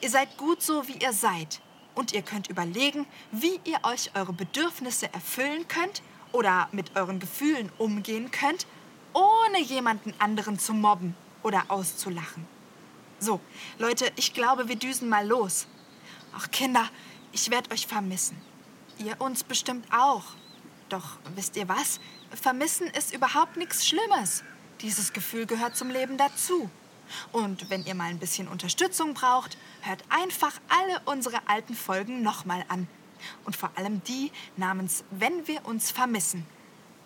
Ihr 0.01 0.09
seid 0.09 0.37
gut 0.37 0.61
so, 0.61 0.87
wie 0.87 0.97
ihr 0.97 1.13
seid. 1.13 1.61
Und 1.97 2.13
ihr 2.13 2.21
könnt 2.21 2.47
überlegen, 2.47 3.07
wie 3.31 3.59
ihr 3.63 3.79
euch 3.81 4.11
eure 4.13 4.31
Bedürfnisse 4.31 5.11
erfüllen 5.15 5.67
könnt 5.67 6.03
oder 6.31 6.69
mit 6.71 6.95
euren 6.95 7.19
Gefühlen 7.19 7.71
umgehen 7.79 8.29
könnt, 8.29 8.67
ohne 9.13 9.59
jemanden 9.63 10.13
anderen 10.19 10.59
zu 10.59 10.75
mobben 10.75 11.15
oder 11.41 11.63
auszulachen. 11.69 12.45
So, 13.17 13.41
Leute, 13.79 14.11
ich 14.15 14.35
glaube, 14.35 14.67
wir 14.67 14.75
düsen 14.75 15.09
mal 15.09 15.25
los. 15.25 15.65
Ach, 16.35 16.51
Kinder, 16.51 16.87
ich 17.31 17.49
werde 17.49 17.71
euch 17.71 17.87
vermissen. 17.87 18.39
Ihr 18.99 19.19
uns 19.19 19.43
bestimmt 19.43 19.87
auch. 19.91 20.25
Doch 20.89 21.17
wisst 21.33 21.55
ihr 21.55 21.67
was? 21.67 21.99
Vermissen 22.29 22.85
ist 22.91 23.11
überhaupt 23.11 23.57
nichts 23.57 23.87
Schlimmes. 23.87 24.43
Dieses 24.81 25.13
Gefühl 25.13 25.47
gehört 25.47 25.75
zum 25.75 25.89
Leben 25.89 26.19
dazu. 26.19 26.69
Und 27.31 27.69
wenn 27.69 27.85
ihr 27.85 27.95
mal 27.95 28.09
ein 28.09 28.19
bisschen 28.19 28.47
Unterstützung 28.47 29.13
braucht, 29.13 29.57
hört 29.81 30.03
einfach 30.09 30.53
alle 30.69 31.01
unsere 31.05 31.47
alten 31.47 31.75
Folgen 31.75 32.21
nochmal 32.21 32.63
an. 32.67 32.87
Und 33.45 33.55
vor 33.55 33.71
allem 33.75 34.03
die 34.03 34.31
namens 34.55 35.03
Wenn 35.11 35.47
wir 35.47 35.65
uns 35.65 35.91
vermissen. 35.91 36.45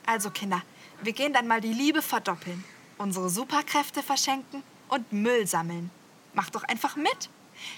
Also 0.05 0.29
Kinder, 0.29 0.61
wir 1.01 1.13
gehen 1.13 1.33
dann 1.33 1.47
mal 1.47 1.61
die 1.61 1.73
Liebe 1.73 2.01
verdoppeln, 2.01 2.63
unsere 2.97 3.29
Superkräfte 3.29 4.03
verschenken 4.03 4.63
und 4.89 5.11
Müll 5.13 5.47
sammeln. 5.47 5.89
Macht 6.33 6.55
doch 6.55 6.63
einfach 6.63 6.95
mit. 6.95 7.29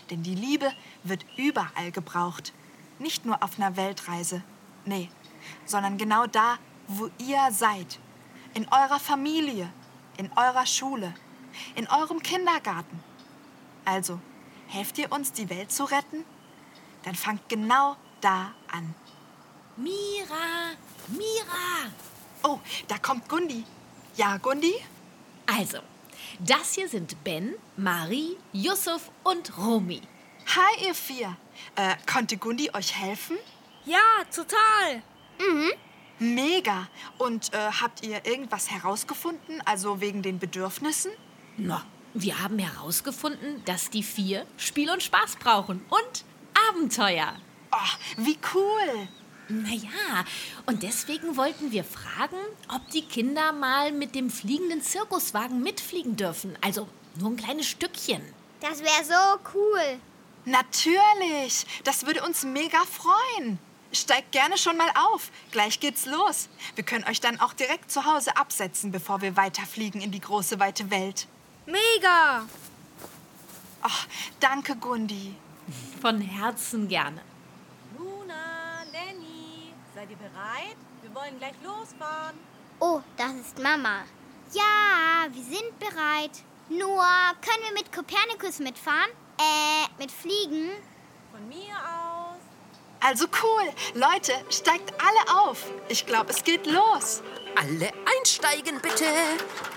Denn 0.09 0.23
die 0.23 0.35
Liebe 0.35 0.71
wird 1.03 1.25
überall 1.37 1.91
gebraucht. 1.91 2.53
Nicht 2.99 3.25
nur 3.25 3.43
auf 3.43 3.59
einer 3.59 3.75
Weltreise. 3.75 4.43
Nee, 4.85 5.09
sondern 5.65 5.97
genau 5.97 6.25
da, 6.27 6.57
wo 6.87 7.09
ihr 7.17 7.51
seid. 7.51 7.99
In 8.53 8.67
eurer 8.67 8.99
Familie, 8.99 9.69
in 10.17 10.31
eurer 10.33 10.65
Schule, 10.65 11.13
in 11.75 11.87
eurem 11.87 12.21
Kindergarten. 12.21 13.03
Also, 13.85 14.19
helft 14.67 14.97
ihr 14.97 15.11
uns, 15.11 15.31
die 15.31 15.49
Welt 15.49 15.71
zu 15.71 15.83
retten? 15.83 16.25
Dann 17.03 17.15
fangt 17.15 17.49
genau 17.49 17.97
da 18.21 18.53
an. 18.71 18.95
Mira, 19.75 20.71
Mira. 21.07 21.91
Oh, 22.43 22.59
da 22.87 22.97
kommt 22.97 23.27
Gundi. 23.27 23.63
Ja, 24.15 24.37
Gundi? 24.37 24.73
Also, 25.45 25.79
das 26.39 26.73
hier 26.73 26.87
sind 26.87 27.23
Ben, 27.23 27.55
Marie, 27.75 28.37
Yusuf 28.53 29.11
und 29.23 29.57
Romy. 29.57 30.01
Hi, 30.55 30.85
ihr 30.85 30.95
vier. 30.95 31.35
Äh, 31.75 31.95
konnte 32.11 32.37
Gundi 32.37 32.69
euch 32.73 32.95
helfen? 32.95 33.37
Ja, 33.85 33.99
total. 34.33 35.01
Mhm. 35.39 35.71
Mega. 36.19 36.87
Und 37.17 37.53
äh, 37.53 37.57
habt 37.81 38.05
ihr 38.05 38.25
irgendwas 38.25 38.69
herausgefunden, 38.69 39.61
also 39.65 39.99
wegen 39.99 40.21
den 40.21 40.39
Bedürfnissen? 40.39 41.11
Na, 41.57 41.85
wir 42.13 42.41
haben 42.41 42.59
herausgefunden, 42.59 43.63
dass 43.65 43.89
die 43.89 44.03
vier 44.03 44.45
Spiel 44.57 44.89
und 44.89 45.03
Spaß 45.03 45.35
brauchen 45.37 45.83
und 45.89 46.25
Abenteuer. 46.69 47.35
Oh, 47.71 48.17
wie 48.17 48.37
cool. 48.53 49.07
Naja, 49.49 50.25
und 50.65 50.83
deswegen 50.83 51.37
wollten 51.37 51.71
wir 51.71 51.83
fragen, 51.83 52.37
ob 52.73 52.89
die 52.91 53.01
Kinder 53.03 53.51
mal 53.51 53.91
mit 53.91 54.15
dem 54.15 54.29
fliegenden 54.29 54.81
Zirkuswagen 54.81 55.61
mitfliegen 55.61 56.15
dürfen. 56.15 56.57
Also 56.61 56.87
nur 57.19 57.31
ein 57.31 57.37
kleines 57.37 57.67
Stückchen. 57.67 58.21
Das 58.61 58.79
wäre 58.79 59.03
so 59.03 59.49
cool. 59.53 59.99
Natürlich. 60.45 61.65
Das 61.83 62.05
würde 62.05 62.23
uns 62.23 62.43
mega 62.43 62.79
freuen. 62.85 63.59
Steigt 63.91 64.31
gerne 64.31 64.57
schon 64.57 64.77
mal 64.77 64.89
auf. 65.11 65.29
Gleich 65.51 65.79
geht's 65.79 66.05
los. 66.05 66.49
Wir 66.75 66.83
können 66.83 67.03
euch 67.03 67.21
dann 67.21 67.39
auch 67.39 67.53
direkt 67.53 67.91
zu 67.91 68.05
Hause 68.05 68.35
absetzen, 68.37 68.91
bevor 68.91 69.21
wir 69.21 69.37
weiterfliegen 69.37 70.01
in 70.01 70.11
die 70.11 70.21
große, 70.21 70.59
weite 70.59 70.89
Welt. 70.89 71.27
Mega! 71.65 72.45
Ach, 73.81 74.07
danke, 74.39 74.75
Gundi. 74.75 75.35
Von 76.01 76.19
Herzen 76.19 76.87
gerne. 76.87 77.21
Luna, 77.97 78.83
Lenny, 78.91 79.73
seid 79.95 80.09
ihr 80.09 80.17
bereit? 80.17 80.75
Wir 81.01 81.15
wollen 81.15 81.37
gleich 81.37 81.55
losfahren. 81.63 82.37
Oh, 82.79 83.01
das 83.15 83.33
ist 83.33 83.59
Mama. 83.59 84.03
Ja, 84.53 85.27
wir 85.31 85.43
sind 85.43 85.79
bereit. 85.79 86.43
Nur, 86.69 87.03
können 87.41 87.63
wir 87.63 87.73
mit 87.73 87.91
Kopernikus 87.93 88.59
mitfahren? 88.59 89.11
Äh, 89.37 89.87
mit 89.97 90.11
Fliegen? 90.11 90.71
Von 91.31 91.47
mir 91.47 91.75
aus. 91.75 92.22
Also 93.05 93.25
cool. 93.43 93.69
Leute, 93.95 94.31
steigt 94.49 94.93
alle 95.01 95.41
auf. 95.41 95.65
Ich 95.89 96.05
glaube, 96.05 96.31
es 96.31 96.43
geht 96.43 96.65
los. 96.65 97.21
Alle 97.55 97.91
einsteigen, 98.17 98.79
bitte. 98.81 99.05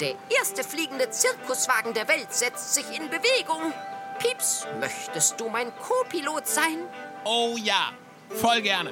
Der 0.01 0.15
erste 0.31 0.63
fliegende 0.63 1.11
Zirkuswagen 1.11 1.93
der 1.93 2.07
Welt 2.09 2.33
setzt 2.33 2.75
sich 2.75 2.87
in 2.97 3.11
Bewegung. 3.11 3.73
Pieps, 4.21 4.67
möchtest 4.81 5.41
du 5.41 5.49
mein 5.49 5.73
Co-Pilot 5.77 6.47
sein? 6.47 6.89
Oh 7.25 7.57
ja, 7.59 7.93
voll 8.31 8.63
gerne. 8.63 8.91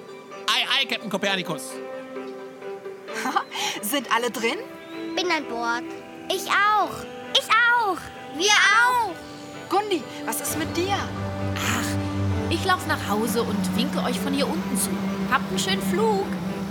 Ei, 0.49 0.81
ei, 0.81 0.87
Captain 0.87 1.09
Kopernikus. 1.09 1.71
Sind 3.83 4.13
alle 4.15 4.31
drin? 4.31 4.59
Bin 5.15 5.31
an 5.31 5.47
Bord. 5.49 5.85
Ich 6.29 6.51
auch. 6.51 6.93
Ich 7.33 7.49
auch. 7.49 7.99
Wir 8.37 8.51
auch. 8.51 9.15
Gundi, 9.71 10.03
was 10.27 10.41
ist 10.41 10.59
mit 10.59 10.77
dir? 10.77 10.99
Ich 12.55 12.65
laufe 12.65 12.89
nach 12.89 13.09
Hause 13.09 13.43
und 13.43 13.77
winke 13.77 14.01
euch 14.05 14.21
von 14.21 14.33
hier 14.33 14.47
unten 14.47 14.79
zu. 14.79 14.91
Habt 15.29 15.51
einen 15.51 15.59
schönen 15.59 15.83
Flug. 15.83 16.25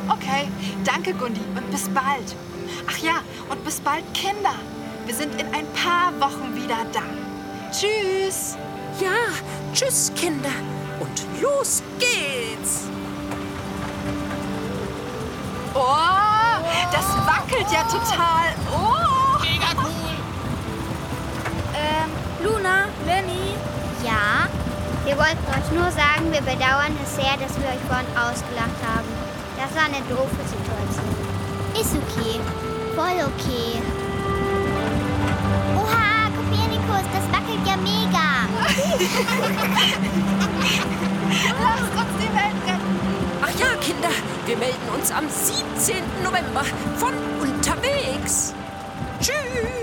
Okay, 0.08 0.48
danke 0.86 1.14
Gundi 1.14 1.42
und 1.58 1.70
bis 1.72 1.90
bald. 1.90 2.38
Ach 2.90 2.98
ja, 3.00 3.16
und 3.50 3.66
bis 3.66 3.82
bald 3.82 4.06
Kinder. 4.14 4.56
Wir 5.06 5.14
sind 5.14 5.36
in 5.42 5.48
ein 5.54 5.68
paar 5.74 6.14
Wochen 6.22 6.56
wieder 6.56 6.78
da. 6.94 7.02
Tschüss. 7.70 8.56
Ja, 9.02 9.34
tschüss, 9.74 10.10
Kinder. 10.16 10.52
Und 11.02 11.42
los 11.42 11.84
geht's. 12.00 12.84
Oh, 15.74 16.64
das 16.94 17.06
wackelt 17.28 17.70
ja 17.74 17.84
total. 17.84 18.56
Oh. 18.72 19.42
Mega 19.42 19.74
cool. 19.84 20.14
Luna, 22.42 22.86
Lenny. 23.06 23.56
Ja, 24.06 24.43
wir 25.06 25.18
wollten 25.18 25.46
euch 25.52 25.70
nur 25.72 25.92
sagen, 25.92 26.32
wir 26.32 26.42
bedauern 26.42 26.96
es 27.04 27.16
sehr, 27.16 27.36
dass 27.38 27.60
wir 27.60 27.68
euch 27.68 27.82
vorhin 27.88 28.08
ausgelacht 28.16 28.80
haben. 28.88 29.08
Das 29.58 29.74
war 29.76 29.84
eine 29.86 30.02
doofe 30.08 30.44
Situation. 30.48 31.10
Ist 31.76 31.94
okay. 31.96 32.40
Voll 32.96 33.20
okay. 33.28 33.82
Oha, 35.76 36.30
Kopernikus, 36.36 37.06
das 37.12 37.26
wackelt 37.32 37.66
ja 37.66 37.76
mega. 37.78 38.48
Lasst 41.62 41.96
uns 41.96 42.14
die 42.20 42.32
Welt 42.34 42.60
retten. 42.66 42.92
Ach 43.42 43.54
ja, 43.60 43.76
Kinder, 43.82 44.14
wir 44.46 44.58
melden 44.58 44.90
uns 44.96 45.12
am 45.12 45.28
17. 45.30 45.96
November 46.24 46.64
von 46.98 47.14
unterwegs. 47.42 48.54
Tschüss. 49.20 49.83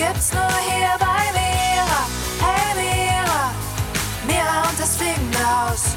Gibt's 0.00 0.32
nur 0.32 0.50
hier 0.66 0.96
bei 0.98 1.22
Mira. 1.36 2.00
Hey 2.40 2.72
Mira, 2.80 3.52
Mira 4.26 4.68
und 4.68 4.80
das 4.80 4.96
fliegende 4.96 5.38
Haus. 5.38 5.94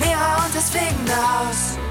Mira 0.00 0.44
und 0.44 0.54
das 0.54 0.70
fliegende 0.70 1.14
Haus. 1.14 1.87